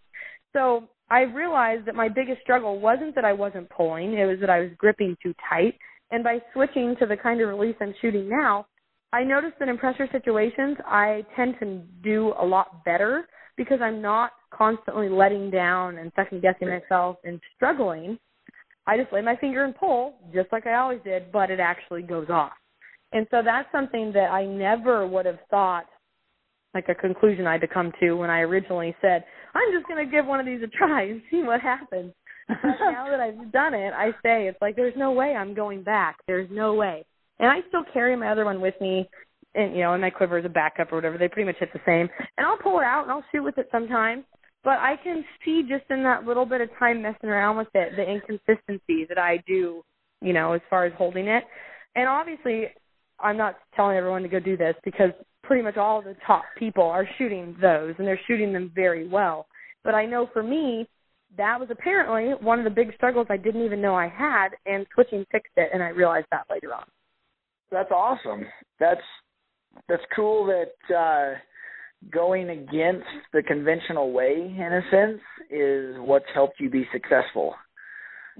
So 0.52 0.88
I 1.10 1.20
realized 1.20 1.86
that 1.86 1.94
my 1.94 2.08
biggest 2.08 2.40
struggle 2.42 2.80
wasn't 2.80 3.14
that 3.14 3.24
I 3.24 3.32
wasn't 3.32 3.70
pulling, 3.70 4.14
it 4.14 4.24
was 4.24 4.38
that 4.40 4.50
I 4.50 4.60
was 4.60 4.70
gripping 4.78 5.16
too 5.22 5.34
tight. 5.48 5.74
And 6.10 6.22
by 6.22 6.40
switching 6.52 6.94
to 7.00 7.06
the 7.06 7.16
kind 7.16 7.40
of 7.40 7.48
release 7.48 7.76
I'm 7.80 7.94
shooting 8.00 8.28
now, 8.28 8.66
I 9.12 9.24
noticed 9.24 9.58
that 9.58 9.68
in 9.68 9.78
pressure 9.78 10.08
situations, 10.10 10.76
I 10.86 11.24
tend 11.36 11.56
to 11.60 11.82
do 12.02 12.32
a 12.40 12.44
lot 12.44 12.84
better 12.84 13.28
because 13.56 13.80
I'm 13.82 14.00
not 14.00 14.32
constantly 14.50 15.08
letting 15.08 15.50
down 15.50 15.98
and 15.98 16.10
second 16.16 16.42
guessing 16.42 16.68
myself 16.68 17.16
and 17.24 17.40
struggling. 17.54 18.18
I 18.86 18.96
just 18.96 19.12
lay 19.12 19.20
my 19.20 19.36
finger 19.36 19.64
and 19.64 19.76
pull, 19.76 20.14
just 20.34 20.50
like 20.50 20.66
I 20.66 20.74
always 20.74 21.00
did, 21.04 21.30
but 21.30 21.50
it 21.50 21.60
actually 21.60 22.02
goes 22.02 22.28
off. 22.30 22.52
And 23.12 23.26
so 23.30 23.42
that's 23.44 23.70
something 23.70 24.12
that 24.14 24.30
I 24.30 24.46
never 24.46 25.06
would 25.06 25.26
have 25.26 25.38
thought 25.50 25.84
like 26.74 26.88
a 26.88 26.94
conclusion 26.94 27.46
I 27.46 27.52
had 27.52 27.60
to 27.62 27.68
come 27.68 27.92
to 28.00 28.14
when 28.14 28.30
I 28.30 28.40
originally 28.40 28.94
said, 29.00 29.24
I'm 29.54 29.72
just 29.72 29.86
going 29.88 30.04
to 30.04 30.10
give 30.10 30.26
one 30.26 30.40
of 30.40 30.46
these 30.46 30.62
a 30.62 30.66
try 30.68 31.02
and 31.04 31.22
see 31.30 31.42
what 31.42 31.60
happens. 31.60 32.12
But 32.48 32.56
now 32.80 33.08
that 33.10 33.20
I've 33.20 33.52
done 33.52 33.74
it, 33.74 33.92
I 33.94 34.10
say 34.22 34.48
it's 34.48 34.60
like 34.60 34.76
there's 34.76 34.96
no 34.96 35.12
way 35.12 35.34
I'm 35.34 35.54
going 35.54 35.82
back. 35.82 36.16
There's 36.26 36.48
no 36.50 36.74
way. 36.74 37.04
And 37.38 37.50
I 37.50 37.60
still 37.68 37.84
carry 37.92 38.16
my 38.16 38.28
other 38.28 38.44
one 38.44 38.60
with 38.60 38.74
me, 38.80 39.08
and 39.54 39.74
you 39.74 39.80
know, 39.80 39.94
in 39.94 40.00
my 40.00 40.10
quiver 40.10 40.38
as 40.38 40.44
a 40.44 40.48
backup 40.48 40.92
or 40.92 40.96
whatever. 40.96 41.18
They 41.18 41.28
pretty 41.28 41.46
much 41.46 41.56
hit 41.60 41.72
the 41.72 41.80
same. 41.84 42.08
And 42.36 42.46
I'll 42.46 42.58
pull 42.58 42.78
it 42.80 42.84
out 42.84 43.02
and 43.02 43.10
I'll 43.12 43.24
shoot 43.32 43.42
with 43.42 43.58
it 43.58 43.68
sometimes. 43.72 44.24
but 44.64 44.78
I 44.78 44.96
can 45.02 45.24
see 45.44 45.62
just 45.68 45.84
in 45.90 46.02
that 46.04 46.24
little 46.24 46.46
bit 46.46 46.60
of 46.60 46.68
time 46.78 47.02
messing 47.02 47.28
around 47.28 47.56
with 47.56 47.68
it 47.74 47.96
the 47.96 48.02
inconsistency 48.08 49.06
that 49.08 49.18
I 49.18 49.42
do, 49.46 49.82
you 50.20 50.32
know, 50.32 50.52
as 50.52 50.60
far 50.70 50.86
as 50.86 50.92
holding 50.96 51.26
it. 51.26 51.44
And 51.94 52.08
obviously, 52.08 52.66
I'm 53.20 53.36
not 53.36 53.56
telling 53.74 53.96
everyone 53.96 54.22
to 54.22 54.28
go 54.28 54.40
do 54.40 54.56
this 54.56 54.74
because 54.84 55.10
pretty 55.52 55.62
much 55.62 55.76
all 55.76 56.00
the 56.00 56.16
top 56.26 56.44
people 56.58 56.84
are 56.84 57.06
shooting 57.18 57.54
those 57.60 57.94
and 57.98 58.06
they're 58.06 58.18
shooting 58.26 58.54
them 58.54 58.72
very 58.74 59.06
well. 59.06 59.44
But 59.84 59.94
I 59.94 60.06
know 60.06 60.26
for 60.32 60.42
me, 60.42 60.88
that 61.36 61.60
was 61.60 61.68
apparently 61.70 62.32
one 62.42 62.58
of 62.58 62.64
the 62.64 62.70
big 62.70 62.94
struggles 62.94 63.26
I 63.28 63.36
didn't 63.36 63.62
even 63.62 63.82
know 63.82 63.94
I 63.94 64.08
had, 64.08 64.48
and 64.64 64.86
switching 64.94 65.26
fixed 65.30 65.52
it, 65.58 65.68
and 65.74 65.82
I 65.82 65.88
realized 65.88 66.28
that 66.30 66.46
later 66.50 66.72
on. 66.72 66.84
That's 67.70 67.90
awesome. 67.90 68.46
That's 68.80 69.02
that's 69.90 70.00
cool 70.16 70.46
that 70.46 70.94
uh 70.96 71.38
going 72.10 72.48
against 72.48 73.04
the 73.34 73.42
conventional 73.42 74.10
way 74.10 74.56
in 74.56 74.72
a 74.72 74.80
sense 74.90 75.20
is 75.50 75.96
what's 75.98 76.24
helped 76.32 76.60
you 76.60 76.70
be 76.70 76.88
successful. 76.94 77.54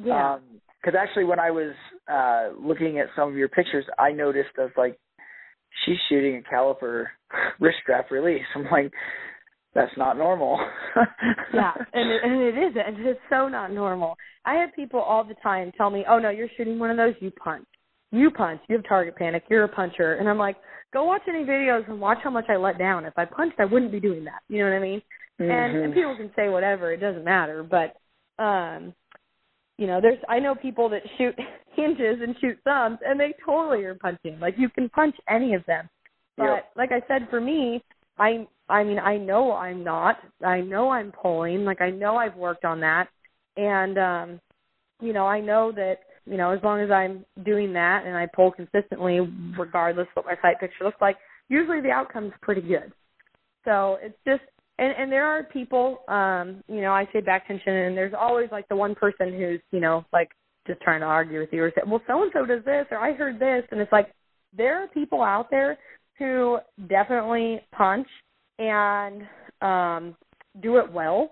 Yeah. 0.03 0.39
Because 0.83 0.97
um, 0.97 1.01
actually, 1.03 1.25
when 1.25 1.41
I 1.41 1.51
was 1.51 1.75
uh 2.11 2.59
looking 2.59 3.01
at 3.01 3.09
some 3.15 3.29
of 3.29 3.37
your 3.37 3.49
pictures, 3.49 3.85
I 3.99 4.13
noticed 4.13 4.49
was 4.57 4.71
like, 4.79 4.99
she's 5.85 5.97
shooting 6.09 6.37
a 6.37 6.55
caliper 6.55 7.07
wrist 7.61 7.79
strap 7.83 8.11
release. 8.11 8.43
I'm 8.55 8.65
like, 8.71 8.93
that's 9.75 9.93
not 9.97 10.19
normal. 10.19 10.59
yeah, 11.55 11.73
and 11.93 12.11
it, 12.11 12.21
and 12.23 12.43
it 12.43 12.59
is, 12.59 12.75
and 12.87 13.07
it's 13.07 13.21
so 13.31 13.49
not 13.49 13.73
normal. 13.73 14.17
I 14.45 14.55
have 14.55 14.71
people 14.77 15.01
all 15.01 15.25
the 15.25 15.35
time 15.43 15.73
tell 15.77 15.91
me, 15.91 16.05
"Oh 16.09 16.19
no, 16.19 16.31
you're 16.31 16.49
shooting 16.57 16.79
one 16.79 16.91
of 16.91 16.97
those. 16.97 17.15
You 17.21 17.31
punch, 17.31 17.65
you 18.11 18.31
punch, 18.31 18.61
you 18.69 18.77
have 18.77 18.85
target 18.87 19.17
panic. 19.17 19.45
You're 19.49 19.65
a 19.65 19.69
puncher," 19.69 20.15
and 20.15 20.29
I'm 20.29 20.39
like, 20.39 20.57
"Go 20.93 21.05
watch 21.05 21.23
any 21.27 21.45
videos 21.45 21.89
and 21.89 22.01
watch 22.01 22.19
how 22.23 22.31
much 22.31 22.47
I 22.51 22.57
let 22.57 22.79
down. 22.79 23.07
If 23.07 23.15
I 23.17 23.25
punched, 23.25 23.61
I 23.61 23.65
wouldn't 23.65 23.93
be 23.93 24.01
doing 24.01 24.25
that. 24.25 24.43
You 24.49 24.59
know 24.59 24.71
what 24.71 24.77
I 24.77 24.81
mean?" 24.81 25.03
Mm-hmm. 25.41 25.51
And, 25.51 25.85
and 25.85 25.95
people 25.95 26.17
can 26.17 26.31
say 26.37 26.49
whatever, 26.49 26.93
it 26.93 26.99
doesn't 26.99 27.25
matter, 27.25 27.63
but 27.63 27.97
um 28.43 28.95
you 29.83 29.89
know, 29.89 30.01
there's 30.01 30.19
I 30.29 30.39
know 30.39 30.55
people 30.55 30.89
that 30.91 31.03
shoot 31.19 31.35
hinges 31.75 32.21
and 32.23 32.37
shoot 32.41 32.57
thumbs 32.63 32.99
and 33.05 33.19
they 33.19 33.35
totally 33.45 33.83
are 33.85 33.97
punching. 33.97 34.39
Like 34.39 34.55
you 34.57 34.69
can 34.69 34.89
punch 34.89 35.17
any 35.29 35.55
of 35.55 35.67
them. 35.67 35.89
But 36.37 36.71
like 36.77 36.91
I 36.93 37.03
said, 37.09 37.27
for 37.29 37.41
me, 37.41 37.83
I 38.17 38.47
I 38.69 38.85
mean 38.85 39.01
I 39.01 39.17
know 39.17 39.51
I'm 39.51 39.83
not. 39.83 40.19
I 40.45 40.61
know 40.61 40.91
I'm 40.91 41.11
pulling. 41.11 41.65
Like 41.65 41.81
I 41.81 41.91
know 41.91 42.17
I've 42.17 42.37
worked 42.37 42.65
on 42.65 42.79
that, 42.81 43.09
and 43.57 43.99
um, 43.99 44.41
you 45.01 45.13
know 45.13 45.27
I 45.27 45.41
know 45.41 45.73
that 45.73 45.97
you 46.27 46.37
know 46.37 46.53
as 46.53 46.61
long 46.63 46.81
as 46.81 46.93
I'm 46.93 47.25
doing 47.45 47.73
that 47.73 48.07
and 48.07 48.17
I 48.17 48.29
pull 48.33 48.53
consistently, 48.53 49.19
regardless 49.59 50.07
what 50.15 50.27
my 50.27 50.37
sight 50.43 50.61
picture 50.61 50.85
looks 50.85 51.01
like, 51.01 51.17
usually 51.49 51.81
the 51.81 51.91
outcome's 51.91 52.35
pretty 52.41 52.63
good. 52.63 52.93
So 53.65 53.99
it's 54.01 54.19
just 54.25 54.43
and 54.79 54.95
and 54.99 55.11
there 55.11 55.27
are 55.27 55.45
people 55.45 55.99
um 56.09 56.63
you 56.69 56.81
know 56.81 56.93
I 56.93 57.09
say 57.13 57.21
back 57.21 57.47
tension 57.47 57.73
and 57.73 57.97
there's 57.97 58.15
always 58.19 58.49
like 58.51 58.69
the 58.69 58.77
one 58.77 58.95
person 58.95 59.33
who's 59.33 59.61
you 59.71 59.81
know 59.81 60.05
like 60.13 60.31
just 60.67 60.81
trying 60.81 61.01
to 61.01 61.07
argue 61.07 61.41
with 61.41 61.53
you 61.53 61.63
or 61.65 61.73
say 61.75 61.83
well 61.87 62.03
so 62.07 62.23
and 62.23 62.31
so 62.33 62.47
does 62.47 62.65
this 62.65 62.87
or 62.91 62.99
I 62.99 63.13
heard 63.13 63.39
this 63.39 63.65
and 63.71 63.81
it's 63.81 63.93
like 63.93 64.13
there 64.57 64.83
are 64.83 64.89
people 64.89 65.23
out 65.23 65.51
there 65.51 65.79
who 66.19 66.59
definitely 66.89 67.61
punch 67.77 68.07
and 68.59 69.23
um, 69.61 70.15
do 70.63 70.77
it 70.77 70.93
well 70.93 71.31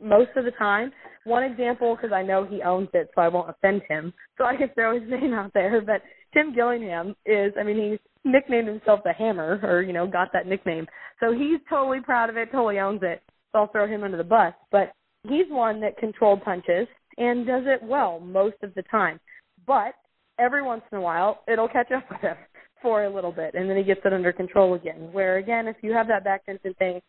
most 0.00 0.30
of 0.36 0.44
the 0.44 0.50
time. 0.52 0.92
One 1.24 1.42
example, 1.42 1.96
because 1.96 2.12
I 2.12 2.22
know 2.22 2.44
he 2.44 2.62
owns 2.62 2.88
it, 2.94 3.10
so 3.14 3.20
I 3.20 3.28
won't 3.28 3.50
offend 3.50 3.82
him, 3.88 4.12
so 4.38 4.44
I 4.44 4.56
can 4.56 4.70
throw 4.74 4.98
his 4.98 5.08
name 5.10 5.32
out 5.32 5.52
there. 5.54 5.80
But 5.80 6.02
Tim 6.32 6.54
Gillingham 6.54 7.14
is, 7.24 7.52
I 7.58 7.62
mean, 7.62 7.90
he's 7.90 7.98
nicknamed 8.24 8.68
himself 8.68 9.00
the 9.04 9.12
Hammer, 9.12 9.60
or 9.62 9.82
you 9.82 9.92
know, 9.92 10.06
got 10.06 10.32
that 10.32 10.46
nickname. 10.46 10.86
So 11.20 11.32
he's 11.32 11.60
totally 11.68 12.00
proud 12.00 12.30
of 12.30 12.36
it, 12.36 12.50
totally 12.52 12.78
owns 12.78 13.00
it. 13.02 13.22
So 13.52 13.60
I'll 13.60 13.72
throw 13.72 13.86
him 13.86 14.04
under 14.04 14.16
the 14.16 14.24
bus. 14.24 14.52
But 14.70 14.92
he's 15.22 15.46
one 15.48 15.80
that 15.80 15.96
controlled 15.96 16.42
punches 16.42 16.86
and 17.18 17.46
does 17.46 17.64
it 17.66 17.82
well 17.82 18.20
most 18.20 18.56
of 18.62 18.74
the 18.74 18.82
time. 18.82 19.18
But 19.66 19.94
every 20.38 20.62
once 20.62 20.82
in 20.92 20.98
a 20.98 21.00
while, 21.00 21.42
it'll 21.50 21.68
catch 21.68 21.90
up 21.92 22.04
with 22.10 22.20
him 22.20 22.36
for 22.82 23.04
a 23.04 23.14
little 23.14 23.32
bit 23.32 23.54
and 23.54 23.68
then 23.68 23.76
he 23.76 23.82
gets 23.82 24.02
it 24.04 24.12
under 24.12 24.32
control 24.32 24.74
again. 24.74 25.08
Where 25.12 25.38
again, 25.38 25.66
if 25.66 25.76
you 25.82 25.92
have 25.92 26.08
that 26.08 26.24
back 26.24 26.44
tension 26.44 26.74
thing, 26.74 27.00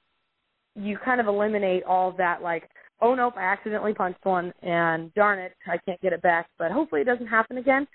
you 0.78 0.98
kind 1.04 1.20
of 1.20 1.28
eliminate 1.28 1.84
all 1.84 2.13
that 2.18 2.42
like, 2.42 2.70
oh 3.02 3.16
nope, 3.16 3.34
I 3.38 3.44
accidentally 3.44 3.94
punched 3.94 4.24
one 4.24 4.54
and 4.62 5.13
darn 5.13 5.40
it, 5.40 5.54
I 5.68 5.78
can't 5.86 6.02
get 6.02 6.13
it 6.13 6.22
back. 6.22 6.48
But 6.58 6.72
hopefully 6.72 7.02
it 7.02 7.06
doesn't 7.06 7.28
happen 7.28 7.58
again. 7.58 7.88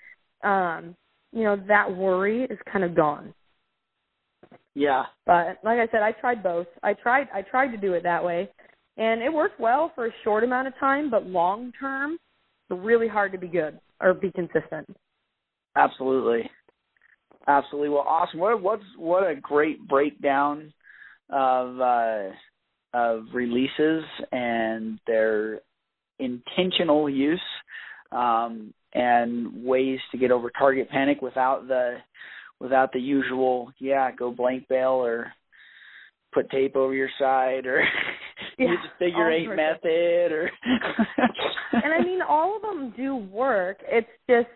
Um, 0.43 0.95
you 1.31 1.43
know, 1.43 1.57
that 1.67 1.95
worry 1.95 2.43
is 2.43 2.59
kind 2.71 2.83
of 2.83 2.95
gone. 2.95 3.33
Yeah. 4.75 5.03
But 5.25 5.59
like 5.63 5.79
I 5.79 5.87
said, 5.91 6.01
I 6.01 6.11
tried 6.11 6.43
both. 6.43 6.67
I 6.81 6.93
tried 6.93 7.27
I 7.33 7.41
tried 7.41 7.69
to 7.69 7.77
do 7.77 7.93
it 7.93 8.03
that 8.03 8.23
way. 8.23 8.49
And 8.97 9.21
it 9.23 9.33
worked 9.33 9.59
well 9.59 9.91
for 9.95 10.05
a 10.07 10.13
short 10.23 10.43
amount 10.43 10.67
of 10.67 10.77
time, 10.79 11.09
but 11.09 11.25
long 11.25 11.71
term, 11.79 12.17
it's 12.69 12.79
really 12.79 13.07
hard 13.07 13.31
to 13.31 13.39
be 13.39 13.47
good 13.47 13.79
or 13.99 14.13
be 14.13 14.31
consistent. 14.31 14.87
Absolutely. 15.75 16.49
Absolutely. 17.47 17.89
Well, 17.89 18.05
awesome. 18.07 18.39
What 18.39 18.61
what's 18.61 18.83
what 18.97 19.23
a 19.23 19.35
great 19.35 19.87
breakdown 19.87 20.73
of 21.29 21.79
uh, 21.79 22.29
of 22.93 23.25
releases 23.33 24.03
and 24.31 24.99
their 25.07 25.61
intentional 26.19 27.09
use 27.09 27.41
um, 28.11 28.73
and 28.93 29.63
ways 29.65 29.99
to 30.11 30.17
get 30.17 30.31
over 30.31 30.51
target 30.51 30.89
panic 30.89 31.21
without 31.21 31.67
the 31.67 31.97
without 32.59 32.93
the 32.93 32.99
usual 32.99 33.71
yeah 33.79 34.11
go 34.11 34.31
blank 34.31 34.67
bale 34.69 34.91
or 34.91 35.31
put 36.33 36.49
tape 36.49 36.75
over 36.75 36.93
your 36.93 37.09
side 37.19 37.65
or 37.65 37.83
yeah, 38.57 38.69
use 38.69 38.79
a 38.85 38.99
figure 38.99 39.31
eight 39.31 39.49
method 39.49 40.31
or 40.31 40.49
and 41.73 41.93
I 41.93 42.03
mean 42.03 42.21
all 42.21 42.55
of 42.55 42.61
them 42.61 42.93
do 42.95 43.15
work. 43.15 43.77
It's 43.87 44.07
just 44.29 44.47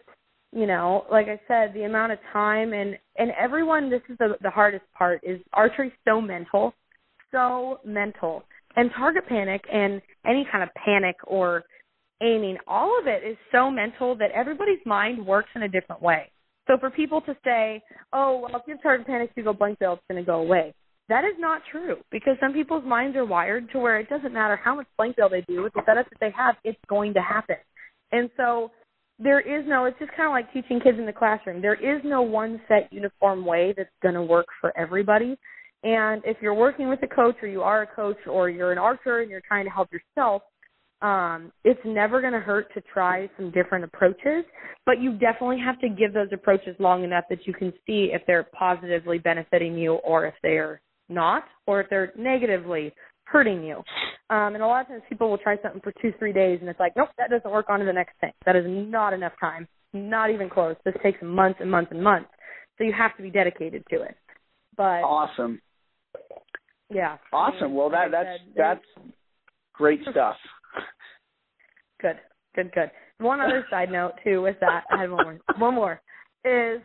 you 0.53 0.65
know, 0.65 1.05
like 1.11 1.27
I 1.27 1.39
said, 1.47 1.73
the 1.73 1.83
amount 1.83 2.13
of 2.13 2.19
time 2.31 2.73
and 2.73 2.97
and 3.17 3.31
everyone. 3.39 3.89
This 3.89 4.01
is 4.09 4.17
the 4.17 4.35
the 4.41 4.49
hardest 4.49 4.85
part 4.97 5.21
is 5.23 5.39
archery 5.53 5.91
so 6.05 6.21
mental, 6.21 6.73
so 7.31 7.79
mental, 7.85 8.43
and 8.75 8.91
target 8.97 9.27
panic 9.27 9.61
and 9.71 10.01
any 10.25 10.45
kind 10.51 10.63
of 10.63 10.69
panic 10.75 11.15
or 11.25 11.63
aiming, 12.21 12.57
all 12.67 12.99
of 12.99 13.07
it 13.07 13.23
is 13.23 13.37
so 13.51 13.69
mental 13.69 14.15
that 14.15 14.31
everybody's 14.31 14.83
mind 14.85 15.25
works 15.25 15.49
in 15.55 15.63
a 15.63 15.67
different 15.67 16.01
way. 16.01 16.31
So 16.67 16.77
for 16.77 16.89
people 16.89 17.21
to 17.21 17.35
say, 17.43 17.81
"Oh, 18.11 18.39
well, 18.39 18.55
if 18.55 18.63
you 18.67 18.73
have 18.75 18.83
target 18.83 19.07
panic, 19.07 19.31
you 19.35 19.43
go 19.43 19.53
blank 19.53 19.79
bale, 19.79 19.93
it's 19.93 20.03
going 20.09 20.23
to 20.23 20.25
go 20.25 20.41
away," 20.41 20.73
that 21.09 21.23
is 21.23 21.35
not 21.39 21.61
true 21.71 21.97
because 22.11 22.37
some 22.39 22.53
people's 22.53 22.83
minds 22.83 23.15
are 23.15 23.25
wired 23.25 23.69
to 23.71 23.79
where 23.79 23.99
it 23.99 24.09
doesn't 24.09 24.33
matter 24.33 24.55
how 24.55 24.75
much 24.75 24.87
blank 24.97 25.15
bale 25.15 25.29
they 25.29 25.41
do 25.41 25.63
with 25.63 25.73
the 25.73 25.81
setup 25.85 26.09
that 26.09 26.19
they 26.19 26.31
have, 26.31 26.55
it's 26.63 26.79
going 26.87 27.13
to 27.13 27.21
happen. 27.21 27.57
And 28.11 28.29
so 28.35 28.71
there 29.19 29.39
is 29.39 29.65
no 29.67 29.85
it's 29.85 29.97
just 29.99 30.11
kind 30.11 30.27
of 30.27 30.31
like 30.31 30.51
teaching 30.53 30.79
kids 30.79 30.99
in 30.99 31.05
the 31.05 31.13
classroom 31.13 31.61
there 31.61 31.73
is 31.73 32.01
no 32.03 32.21
one 32.21 32.61
set 32.67 32.91
uniform 32.91 33.45
way 33.45 33.73
that's 33.75 33.89
going 34.01 34.13
to 34.13 34.21
work 34.21 34.45
for 34.61 34.77
everybody 34.77 35.35
and 35.87 36.21
if 36.25 36.37
you're 36.41 36.53
working 36.53 36.89
with 36.89 37.01
a 37.03 37.07
coach 37.07 37.35
or 37.41 37.47
you 37.47 37.61
are 37.61 37.83
a 37.83 37.87
coach 37.87 38.17
or 38.27 38.49
you're 38.49 38.71
an 38.71 38.77
archer 38.77 39.19
and 39.19 39.29
you're 39.29 39.41
trying 39.47 39.65
to 39.65 39.71
help 39.71 39.89
yourself 39.91 40.41
um 41.01 41.51
it's 41.63 41.79
never 41.85 42.19
going 42.21 42.33
to 42.33 42.39
hurt 42.39 42.73
to 42.73 42.81
try 42.93 43.29
some 43.37 43.51
different 43.51 43.83
approaches 43.83 44.43
but 44.85 44.99
you 44.99 45.11
definitely 45.13 45.59
have 45.63 45.79
to 45.79 45.89
give 45.89 46.13
those 46.13 46.29
approaches 46.33 46.75
long 46.79 47.03
enough 47.03 47.23
that 47.29 47.45
you 47.45 47.53
can 47.53 47.71
see 47.85 48.09
if 48.11 48.21
they're 48.25 48.47
positively 48.57 49.17
benefiting 49.19 49.77
you 49.77 49.93
or 49.93 50.25
if 50.25 50.33
they're 50.41 50.81
not 51.09 51.43
or 51.67 51.81
if 51.81 51.89
they're 51.89 52.11
negatively 52.17 52.93
hurting 53.27 53.63
you. 53.63 53.77
Um, 54.29 54.55
and 54.55 54.63
a 54.63 54.67
lot 54.67 54.81
of 54.81 54.87
times 54.87 55.03
people 55.07 55.29
will 55.29 55.37
try 55.37 55.57
something 55.61 55.81
for 55.81 55.93
two, 56.01 56.13
three 56.17 56.33
days, 56.33 56.59
and 56.61 56.69
it's 56.69 56.79
like, 56.79 56.93
nope, 56.95 57.09
that 57.17 57.29
doesn't 57.29 57.49
work. 57.49 57.67
On 57.69 57.79
to 57.79 57.85
the 57.85 57.93
next 57.93 58.13
thing. 58.19 58.31
That 58.45 58.55
is 58.55 58.65
not 58.67 59.13
enough 59.13 59.33
time. 59.39 59.67
Not 59.93 60.29
even 60.31 60.49
close. 60.49 60.75
This 60.85 60.95
takes 61.03 61.19
months 61.21 61.59
and 61.61 61.71
months 61.71 61.91
and 61.91 62.03
months. 62.03 62.29
So 62.77 62.83
you 62.83 62.93
have 62.97 63.15
to 63.17 63.23
be 63.23 63.29
dedicated 63.29 63.83
to 63.89 64.01
it. 64.01 64.15
But 64.75 65.01
awesome. 65.03 65.61
Yeah. 66.89 67.17
Awesome. 67.33 67.73
Well, 67.73 67.89
that 67.89 68.11
that's 68.11 68.39
that's 68.55 69.07
great 69.73 70.01
stuff. 70.09 70.35
Good. 72.01 72.17
Good. 72.55 72.71
Good. 72.73 72.91
One 73.19 73.41
other 73.41 73.65
side 73.69 73.91
note 73.91 74.13
too 74.23 74.41
with 74.41 74.59
that, 74.61 74.83
I 74.91 75.01
had 75.01 75.11
one 75.11 75.23
more. 75.25 75.39
One 75.57 75.75
more 75.75 76.01
is 76.45 76.81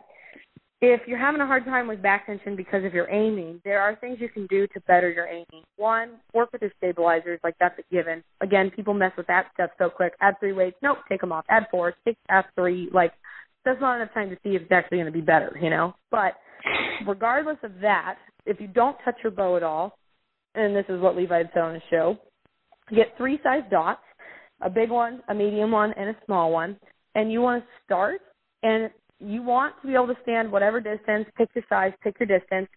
if 0.83 1.01
you're 1.07 1.17
having 1.17 1.41
a 1.41 1.47
hard 1.47 1.65
time 1.65 1.87
with 1.87 2.03
back 2.03 2.27
tension 2.27 2.57
because 2.57 2.85
of 2.85 2.93
your 2.93 3.09
aiming, 3.09 3.61
there 3.65 3.81
are 3.81 3.95
things 3.95 4.19
you 4.21 4.29
can 4.29 4.49
do 4.49 4.67
to 4.67 4.81
better 4.89 5.09
your 5.09 5.29
aiming. 5.29 5.63
One, 5.77 6.17
work 6.35 6.53
with 6.53 6.61
your 6.61 6.73
stabilizers, 6.77 7.39
like 7.45 7.55
that's 7.61 7.79
a 7.79 7.95
given. 7.95 8.25
Again, 8.41 8.69
people 8.75 8.93
mess 8.93 9.13
with 9.17 9.29
that 9.29 9.47
stuff 9.55 9.71
so 9.79 9.89
quick. 9.89 10.13
Add 10.21 10.35
three 10.41 10.53
weights, 10.53 10.77
nope, 10.83 10.99
take 11.09 11.21
them 11.21 11.31
off. 11.31 11.45
Add 11.49 11.69
four, 11.71 11.95
take 12.05 12.17
add 12.29 12.47
three. 12.57 12.91
Like 12.93 13.13
that's 13.65 13.81
not 13.81 13.95
enough 13.95 14.13
time 14.13 14.29
to 14.31 14.37
see 14.43 14.57
if 14.57 14.63
it's 14.63 14.73
actually 14.73 14.99
going 14.99 15.07
to 15.07 15.13
be 15.13 15.21
better, 15.21 15.57
you 15.63 15.71
know. 15.71 15.95
But 16.11 16.33
regardless 17.07 17.59
of 17.63 17.71
that, 17.81 18.17
if 18.45 18.61
you 18.61 18.67
don't 18.67 18.97
touch 19.05 19.17
your 19.23 19.31
bow 19.31 19.57
at 19.57 19.63
all, 19.63 19.97
and 20.57 20.75
this 20.75 20.87
is 20.89 21.01
what 21.01 21.17
Levi 21.17 21.39
had 21.39 21.51
said 21.55 21.63
on 21.63 21.75
his 21.75 21.83
show, 21.91 22.19
get 22.91 23.17
three 23.17 23.39
size 23.45 23.63
dots, 23.71 24.03
a 24.61 24.69
big 24.69 24.91
one, 24.91 25.23
a 25.29 25.35
medium 25.35 25.71
one, 25.71 25.93
and 25.97 26.11
a 26.11 26.17
small 26.27 26.51
one, 26.51 26.77
and 27.15 27.31
you 27.31 27.41
want 27.41 27.63
to 27.63 27.69
start 27.85 28.21
and 28.65 28.91
you 29.23 29.43
want 29.43 29.75
to 29.83 29.89
be 29.89 29.95
able 29.95 30.09
to 30.09 30.17
stand 30.23 30.51
whatever 30.51 30.81
distance, 30.81 31.27
pick 31.37 31.49
your 31.55 31.65
size, 31.69 31.93
pick 32.03 32.17
your 32.19 32.27
distance, 32.27 32.69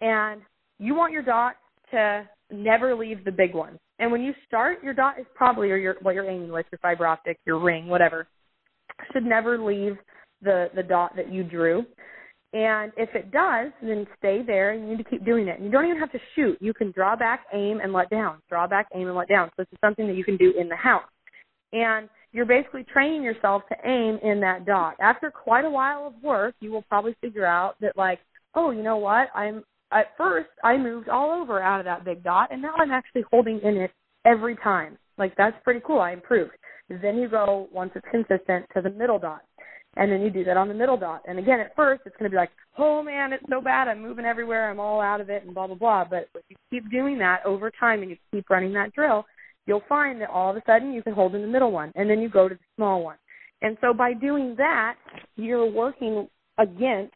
and 0.00 0.40
you 0.78 0.94
want 0.94 1.12
your 1.12 1.22
dot 1.22 1.56
to 1.90 2.28
never 2.50 2.94
leave 2.94 3.24
the 3.24 3.32
big 3.32 3.54
one. 3.54 3.78
And 3.98 4.10
when 4.10 4.22
you 4.22 4.32
start, 4.46 4.82
your 4.82 4.94
dot 4.94 5.18
is 5.18 5.26
probably 5.34 5.70
or 5.70 5.76
your 5.76 5.96
what 6.02 6.14
you're 6.14 6.28
aiming 6.28 6.50
with, 6.50 6.66
your 6.72 6.78
fiber 6.78 7.06
optic, 7.06 7.38
your 7.46 7.58
ring, 7.58 7.86
whatever, 7.86 8.26
should 9.12 9.24
never 9.24 9.58
leave 9.58 9.96
the 10.42 10.68
the 10.74 10.82
dot 10.82 11.14
that 11.16 11.32
you 11.32 11.44
drew. 11.44 11.84
And 12.52 12.92
if 12.96 13.08
it 13.14 13.32
does, 13.32 13.72
then 13.82 14.06
stay 14.18 14.42
there 14.46 14.70
and 14.70 14.82
you 14.82 14.96
need 14.96 15.02
to 15.02 15.10
keep 15.10 15.24
doing 15.24 15.48
it. 15.48 15.56
And 15.56 15.64
you 15.64 15.72
don't 15.72 15.86
even 15.86 15.98
have 15.98 16.12
to 16.12 16.20
shoot. 16.36 16.56
You 16.60 16.72
can 16.72 16.92
draw 16.92 17.16
back, 17.16 17.46
aim, 17.52 17.80
and 17.82 17.92
let 17.92 18.10
down. 18.10 18.38
Draw 18.48 18.68
back, 18.68 18.86
aim, 18.94 19.08
and 19.08 19.16
let 19.16 19.28
down. 19.28 19.48
So 19.48 19.64
this 19.64 19.68
is 19.72 19.78
something 19.80 20.06
that 20.06 20.14
you 20.16 20.22
can 20.22 20.36
do 20.36 20.52
in 20.56 20.68
the 20.68 20.76
house. 20.76 21.02
And 21.72 22.08
you're 22.34 22.44
basically 22.44 22.82
training 22.82 23.22
yourself 23.22 23.62
to 23.68 23.76
aim 23.88 24.18
in 24.22 24.40
that 24.40 24.66
dot. 24.66 24.96
After 25.00 25.30
quite 25.30 25.64
a 25.64 25.70
while 25.70 26.08
of 26.08 26.22
work, 26.22 26.56
you 26.60 26.72
will 26.72 26.82
probably 26.82 27.14
figure 27.20 27.46
out 27.46 27.76
that 27.80 27.96
like, 27.96 28.18
oh, 28.56 28.72
you 28.72 28.82
know 28.82 28.96
what? 28.96 29.28
I'm 29.34 29.62
at 29.92 30.08
first 30.18 30.48
I 30.64 30.76
moved 30.76 31.08
all 31.08 31.30
over 31.40 31.62
out 31.62 31.78
of 31.78 31.86
that 31.86 32.04
big 32.04 32.24
dot 32.24 32.48
and 32.50 32.60
now 32.60 32.74
I'm 32.76 32.90
actually 32.90 33.22
holding 33.30 33.60
in 33.60 33.76
it 33.76 33.92
every 34.24 34.56
time. 34.56 34.98
Like 35.16 35.36
that's 35.36 35.56
pretty 35.62 35.80
cool. 35.86 36.00
I 36.00 36.12
improved. 36.12 36.52
Then 36.88 37.18
you 37.18 37.28
go 37.28 37.68
once 37.72 37.92
it's 37.94 38.06
consistent 38.10 38.66
to 38.74 38.82
the 38.82 38.90
middle 38.90 39.20
dot. 39.20 39.42
And 39.96 40.10
then 40.10 40.22
you 40.22 40.30
do 40.30 40.42
that 40.42 40.56
on 40.56 40.66
the 40.66 40.74
middle 40.74 40.96
dot. 40.96 41.22
And 41.28 41.38
again, 41.38 41.60
at 41.60 41.76
first 41.76 42.02
it's 42.04 42.16
going 42.16 42.28
to 42.28 42.34
be 42.34 42.36
like, 42.36 42.50
oh 42.78 43.00
man, 43.00 43.32
it's 43.32 43.44
so 43.48 43.60
bad. 43.60 43.86
I'm 43.86 44.02
moving 44.02 44.24
everywhere. 44.24 44.68
I'm 44.68 44.80
all 44.80 45.00
out 45.00 45.20
of 45.20 45.30
it 45.30 45.44
and 45.44 45.54
blah, 45.54 45.68
blah, 45.68 45.76
blah. 45.76 46.04
But 46.04 46.28
if 46.34 46.42
you 46.48 46.56
keep 46.68 46.90
doing 46.90 47.16
that 47.18 47.46
over 47.46 47.70
time 47.70 48.02
and 48.02 48.10
you 48.10 48.16
keep 48.32 48.50
running 48.50 48.72
that 48.72 48.92
drill, 48.92 49.24
you'll 49.66 49.82
find 49.88 50.20
that 50.20 50.30
all 50.30 50.50
of 50.50 50.56
a 50.56 50.62
sudden 50.66 50.92
you 50.92 51.02
can 51.02 51.12
hold 51.12 51.34
in 51.34 51.42
the 51.42 51.48
middle 51.48 51.72
one 51.72 51.92
and 51.94 52.08
then 52.08 52.20
you 52.20 52.28
go 52.28 52.48
to 52.48 52.54
the 52.54 52.60
small 52.76 53.02
one. 53.02 53.16
And 53.62 53.76
so 53.80 53.94
by 53.94 54.12
doing 54.12 54.54
that, 54.58 54.96
you're 55.36 55.70
working 55.70 56.28
against, 56.58 57.14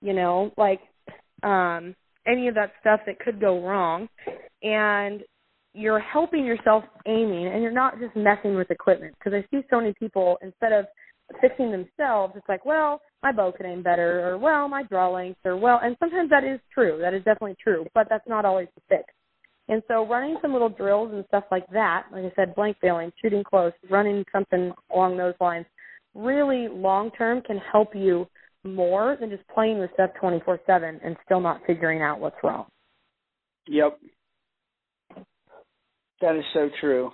you 0.00 0.12
know, 0.12 0.52
like 0.56 0.80
um 1.42 1.94
any 2.26 2.48
of 2.48 2.54
that 2.54 2.72
stuff 2.80 3.00
that 3.06 3.18
could 3.20 3.40
go 3.40 3.62
wrong. 3.64 4.08
And 4.62 5.22
you're 5.74 6.00
helping 6.00 6.44
yourself 6.44 6.84
aiming 7.06 7.48
and 7.48 7.62
you're 7.62 7.72
not 7.72 7.98
just 8.00 8.16
messing 8.16 8.54
with 8.54 8.70
equipment. 8.70 9.14
Because 9.18 9.34
I 9.34 9.46
see 9.50 9.64
so 9.70 9.80
many 9.80 9.92
people 9.98 10.38
instead 10.42 10.72
of 10.72 10.86
fixing 11.40 11.70
themselves 11.70 12.34
it's 12.36 12.48
like 12.50 12.66
well 12.66 13.00
my 13.22 13.32
bow 13.32 13.50
could 13.50 13.64
aim 13.64 13.82
better 13.82 14.28
or 14.28 14.36
well 14.36 14.68
my 14.68 14.82
draw 14.82 15.10
length 15.10 15.40
or 15.42 15.56
well 15.56 15.80
and 15.82 15.96
sometimes 15.98 16.28
that 16.28 16.44
is 16.44 16.60
true. 16.72 16.98
That 17.00 17.14
is 17.14 17.24
definitely 17.24 17.56
true 17.62 17.86
but 17.94 18.08
that's 18.10 18.28
not 18.28 18.44
always 18.44 18.68
the 18.74 18.82
fix 18.88 19.04
and 19.68 19.82
so 19.88 20.06
running 20.06 20.36
some 20.42 20.52
little 20.52 20.68
drills 20.68 21.12
and 21.12 21.24
stuff 21.28 21.44
like 21.50 21.66
that, 21.72 22.06
like 22.12 22.24
I 22.24 22.32
said, 22.36 22.54
blank 22.54 22.76
baling, 22.82 23.12
shooting 23.22 23.44
close, 23.44 23.72
running 23.90 24.24
something 24.30 24.72
along 24.92 25.16
those 25.16 25.34
lines, 25.40 25.66
really 26.14 26.68
long 26.68 27.10
term 27.12 27.40
can 27.42 27.58
help 27.72 27.94
you 27.94 28.26
more 28.62 29.16
than 29.20 29.30
just 29.30 29.46
playing 29.48 29.78
with 29.78 29.90
stuff 29.94 30.10
24 30.20 30.60
7 30.66 31.00
and 31.02 31.16
still 31.24 31.40
not 31.40 31.60
figuring 31.66 32.02
out 32.02 32.20
what's 32.20 32.36
wrong. 32.42 32.66
Yep. 33.68 33.98
That 36.20 36.36
is 36.36 36.44
so 36.52 36.68
true. 36.80 37.10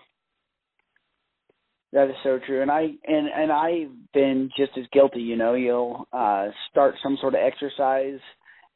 That 1.92 2.08
is 2.08 2.16
so 2.22 2.38
true. 2.46 2.62
And 2.62 2.70
I 2.70 2.82
and 3.04 3.28
and 3.28 3.50
I've 3.50 3.90
been 4.12 4.50
just 4.56 4.72
as 4.78 4.84
guilty, 4.92 5.20
you 5.20 5.36
know, 5.36 5.54
you'll 5.54 6.06
uh 6.12 6.48
start 6.70 6.94
some 7.02 7.16
sort 7.20 7.34
of 7.34 7.40
exercise 7.40 8.20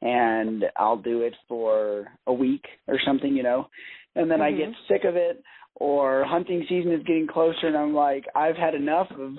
and 0.04 0.66
I'll 0.76 0.98
do 0.98 1.22
it 1.22 1.34
for 1.48 2.06
a 2.26 2.32
week 2.32 2.64
or 2.86 2.98
something, 3.04 3.34
you 3.34 3.42
know, 3.42 3.68
and 4.14 4.30
then 4.30 4.38
mm-hmm. 4.38 4.54
I 4.54 4.58
get 4.58 4.68
mm-hmm. 4.68 4.94
sick 4.94 5.04
of 5.04 5.16
it 5.16 5.42
or 5.76 6.24
hunting 6.24 6.64
season 6.68 6.92
is 6.92 7.02
getting 7.04 7.26
closer 7.26 7.66
and 7.66 7.76
I'm 7.76 7.94
like, 7.94 8.24
I've 8.36 8.56
had 8.56 8.74
enough 8.74 9.08
of 9.18 9.32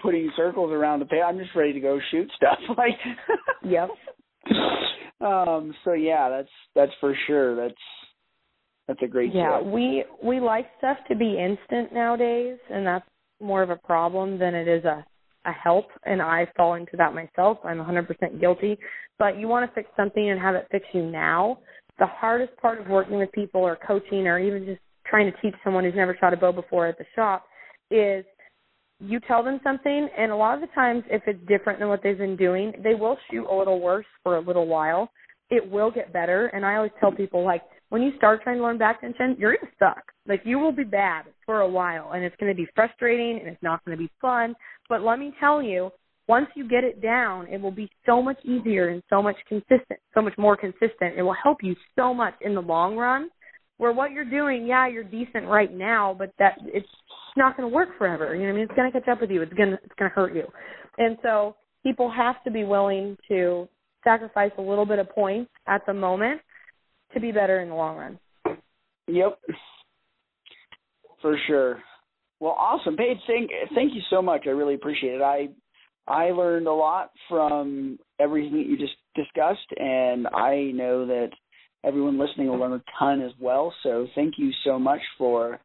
putting 0.00 0.30
circles 0.36 0.70
around 0.70 1.00
the 1.00 1.06
pay. 1.06 1.22
I'm 1.22 1.38
just 1.38 1.56
ready 1.56 1.72
to 1.72 1.80
go 1.80 1.98
shoot 2.10 2.30
stuff. 2.36 2.58
like 2.76 2.98
Yep. 3.64 3.88
um 5.20 5.74
so 5.84 5.94
yeah, 5.94 6.28
that's 6.28 6.52
that's 6.74 6.92
for 7.00 7.14
sure. 7.26 7.56
That's 7.56 7.74
that's 8.88 9.02
a 9.02 9.08
great 9.08 9.34
Yeah, 9.34 9.60
tip. 9.60 9.66
we 9.66 10.04
we 10.22 10.40
like 10.40 10.66
stuff 10.78 10.98
to 11.08 11.16
be 11.16 11.38
instant 11.38 11.94
nowadays 11.94 12.58
and 12.70 12.86
that's 12.86 13.06
more 13.40 13.62
of 13.62 13.70
a 13.70 13.76
problem 13.76 14.38
than 14.38 14.54
it 14.54 14.68
is 14.68 14.84
a 14.84 15.06
a 15.44 15.52
help 15.52 15.86
and 16.04 16.22
I 16.22 16.46
fall 16.56 16.74
into 16.74 16.96
that 16.96 17.14
myself. 17.14 17.58
I'm 17.64 17.78
100% 17.78 18.40
guilty. 18.40 18.78
But 19.18 19.38
you 19.38 19.48
want 19.48 19.68
to 19.68 19.74
fix 19.74 19.88
something 19.96 20.30
and 20.30 20.40
have 20.40 20.54
it 20.54 20.66
fix 20.70 20.84
you 20.92 21.02
now. 21.02 21.58
The 21.98 22.06
hardest 22.06 22.56
part 22.56 22.80
of 22.80 22.88
working 22.88 23.18
with 23.18 23.30
people 23.32 23.60
or 23.60 23.78
coaching 23.86 24.26
or 24.26 24.38
even 24.38 24.64
just 24.64 24.80
trying 25.06 25.30
to 25.30 25.40
teach 25.40 25.54
someone 25.62 25.84
who's 25.84 25.94
never 25.94 26.16
shot 26.18 26.32
a 26.32 26.36
bow 26.36 26.52
before 26.52 26.86
at 26.86 26.98
the 26.98 27.04
shop 27.14 27.44
is 27.90 28.24
you 28.98 29.20
tell 29.20 29.42
them 29.42 29.60
something 29.64 30.08
and 30.16 30.30
a 30.30 30.36
lot 30.36 30.54
of 30.54 30.60
the 30.60 30.74
times 30.74 31.02
if 31.10 31.22
it's 31.26 31.40
different 31.48 31.78
than 31.78 31.88
what 31.88 32.02
they've 32.02 32.18
been 32.18 32.36
doing, 32.36 32.72
they 32.82 32.94
will 32.94 33.16
shoot 33.30 33.46
a 33.46 33.54
little 33.54 33.80
worse 33.80 34.06
for 34.22 34.36
a 34.36 34.40
little 34.40 34.66
while. 34.66 35.10
It 35.50 35.68
will 35.68 35.90
get 35.90 36.12
better 36.12 36.46
and 36.48 36.64
I 36.64 36.76
always 36.76 36.92
tell 37.00 37.12
people 37.12 37.44
like 37.44 37.62
when 37.92 38.00
you 38.00 38.10
start 38.16 38.42
trying 38.42 38.56
to 38.56 38.62
learn 38.62 38.78
back 38.78 39.02
tension, 39.02 39.36
you're 39.38 39.54
gonna 39.54 39.70
suck. 39.78 40.02
Like 40.26 40.40
you 40.46 40.58
will 40.58 40.72
be 40.72 40.82
bad 40.82 41.26
for 41.44 41.60
a 41.60 41.68
while 41.68 42.12
and 42.12 42.24
it's 42.24 42.34
gonna 42.40 42.54
be 42.54 42.66
frustrating 42.74 43.38
and 43.38 43.46
it's 43.46 43.62
not 43.62 43.84
gonna 43.84 43.98
be 43.98 44.08
fun. 44.18 44.54
But 44.88 45.02
let 45.02 45.18
me 45.18 45.34
tell 45.38 45.62
you, 45.62 45.90
once 46.26 46.46
you 46.54 46.66
get 46.66 46.84
it 46.84 47.02
down, 47.02 47.48
it 47.48 47.60
will 47.60 47.70
be 47.70 47.90
so 48.06 48.22
much 48.22 48.38
easier 48.46 48.88
and 48.88 49.02
so 49.10 49.20
much 49.20 49.36
consistent, 49.46 50.00
so 50.14 50.22
much 50.22 50.32
more 50.38 50.56
consistent. 50.56 51.18
It 51.18 51.22
will 51.22 51.36
help 51.42 51.58
you 51.62 51.76
so 51.94 52.14
much 52.14 52.32
in 52.40 52.54
the 52.54 52.62
long 52.62 52.96
run. 52.96 53.28
Where 53.76 53.92
what 53.92 54.12
you're 54.12 54.24
doing, 54.24 54.64
yeah, 54.66 54.88
you're 54.88 55.04
decent 55.04 55.46
right 55.46 55.70
now, 55.70 56.16
but 56.18 56.32
that 56.38 56.54
it's 56.64 56.88
not 57.36 57.58
going 57.58 57.68
to 57.68 57.74
work 57.74 57.90
forever. 57.98 58.34
You 58.34 58.42
know, 58.42 58.46
what 58.46 58.52
I 58.52 58.54
mean, 58.54 58.64
it's 58.64 58.74
going 58.74 58.90
to 58.90 59.00
catch 59.00 59.08
up 59.08 59.20
with 59.20 59.30
you. 59.30 59.42
It's 59.42 59.52
going 59.52 59.70
to 59.70 59.78
it's 59.82 59.94
going 59.98 60.10
to 60.10 60.14
hurt 60.14 60.34
you. 60.34 60.44
And 60.96 61.18
so 61.22 61.56
people 61.82 62.10
have 62.10 62.42
to 62.44 62.50
be 62.50 62.64
willing 62.64 63.18
to 63.28 63.68
sacrifice 64.02 64.52
a 64.56 64.62
little 64.62 64.86
bit 64.86 64.98
of 64.98 65.10
points 65.10 65.50
at 65.66 65.84
the 65.84 65.92
moment 65.92 66.40
to 67.14 67.20
be 67.20 67.32
better 67.32 67.60
in 67.60 67.68
the 67.68 67.74
long 67.74 67.96
run. 67.96 68.18
Yep. 69.08 69.38
For 71.20 71.36
sure. 71.46 71.82
Well, 72.40 72.56
awesome, 72.58 72.96
Paige. 72.96 73.18
Thank 73.26 73.50
thank 73.74 73.94
you 73.94 74.00
so 74.10 74.20
much. 74.20 74.42
I 74.46 74.50
really 74.50 74.74
appreciate 74.74 75.14
it. 75.14 75.22
I 75.22 75.48
I 76.08 76.30
learned 76.32 76.66
a 76.66 76.72
lot 76.72 77.10
from 77.28 77.98
everything 78.18 78.54
that 78.58 78.66
you 78.66 78.76
just 78.76 78.94
discussed, 79.14 79.68
and 79.76 80.26
I 80.26 80.72
know 80.74 81.06
that 81.06 81.30
everyone 81.84 82.18
listening 82.18 82.48
will 82.48 82.58
learn 82.58 82.72
a 82.72 82.82
ton 82.98 83.22
as 83.22 83.32
well. 83.40 83.72
So 83.82 84.08
thank 84.14 84.34
you 84.38 84.50
so 84.64 84.78
much 84.78 85.00
for 85.18 85.60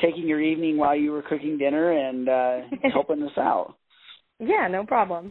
taking 0.00 0.26
your 0.26 0.40
evening 0.40 0.76
while 0.76 0.96
you 0.96 1.12
were 1.12 1.22
cooking 1.22 1.58
dinner 1.58 1.92
and 1.92 2.28
uh, 2.28 2.58
helping 2.92 3.22
us 3.22 3.36
out. 3.36 3.74
Yeah, 4.38 4.68
no 4.70 4.84
problem. 4.84 5.28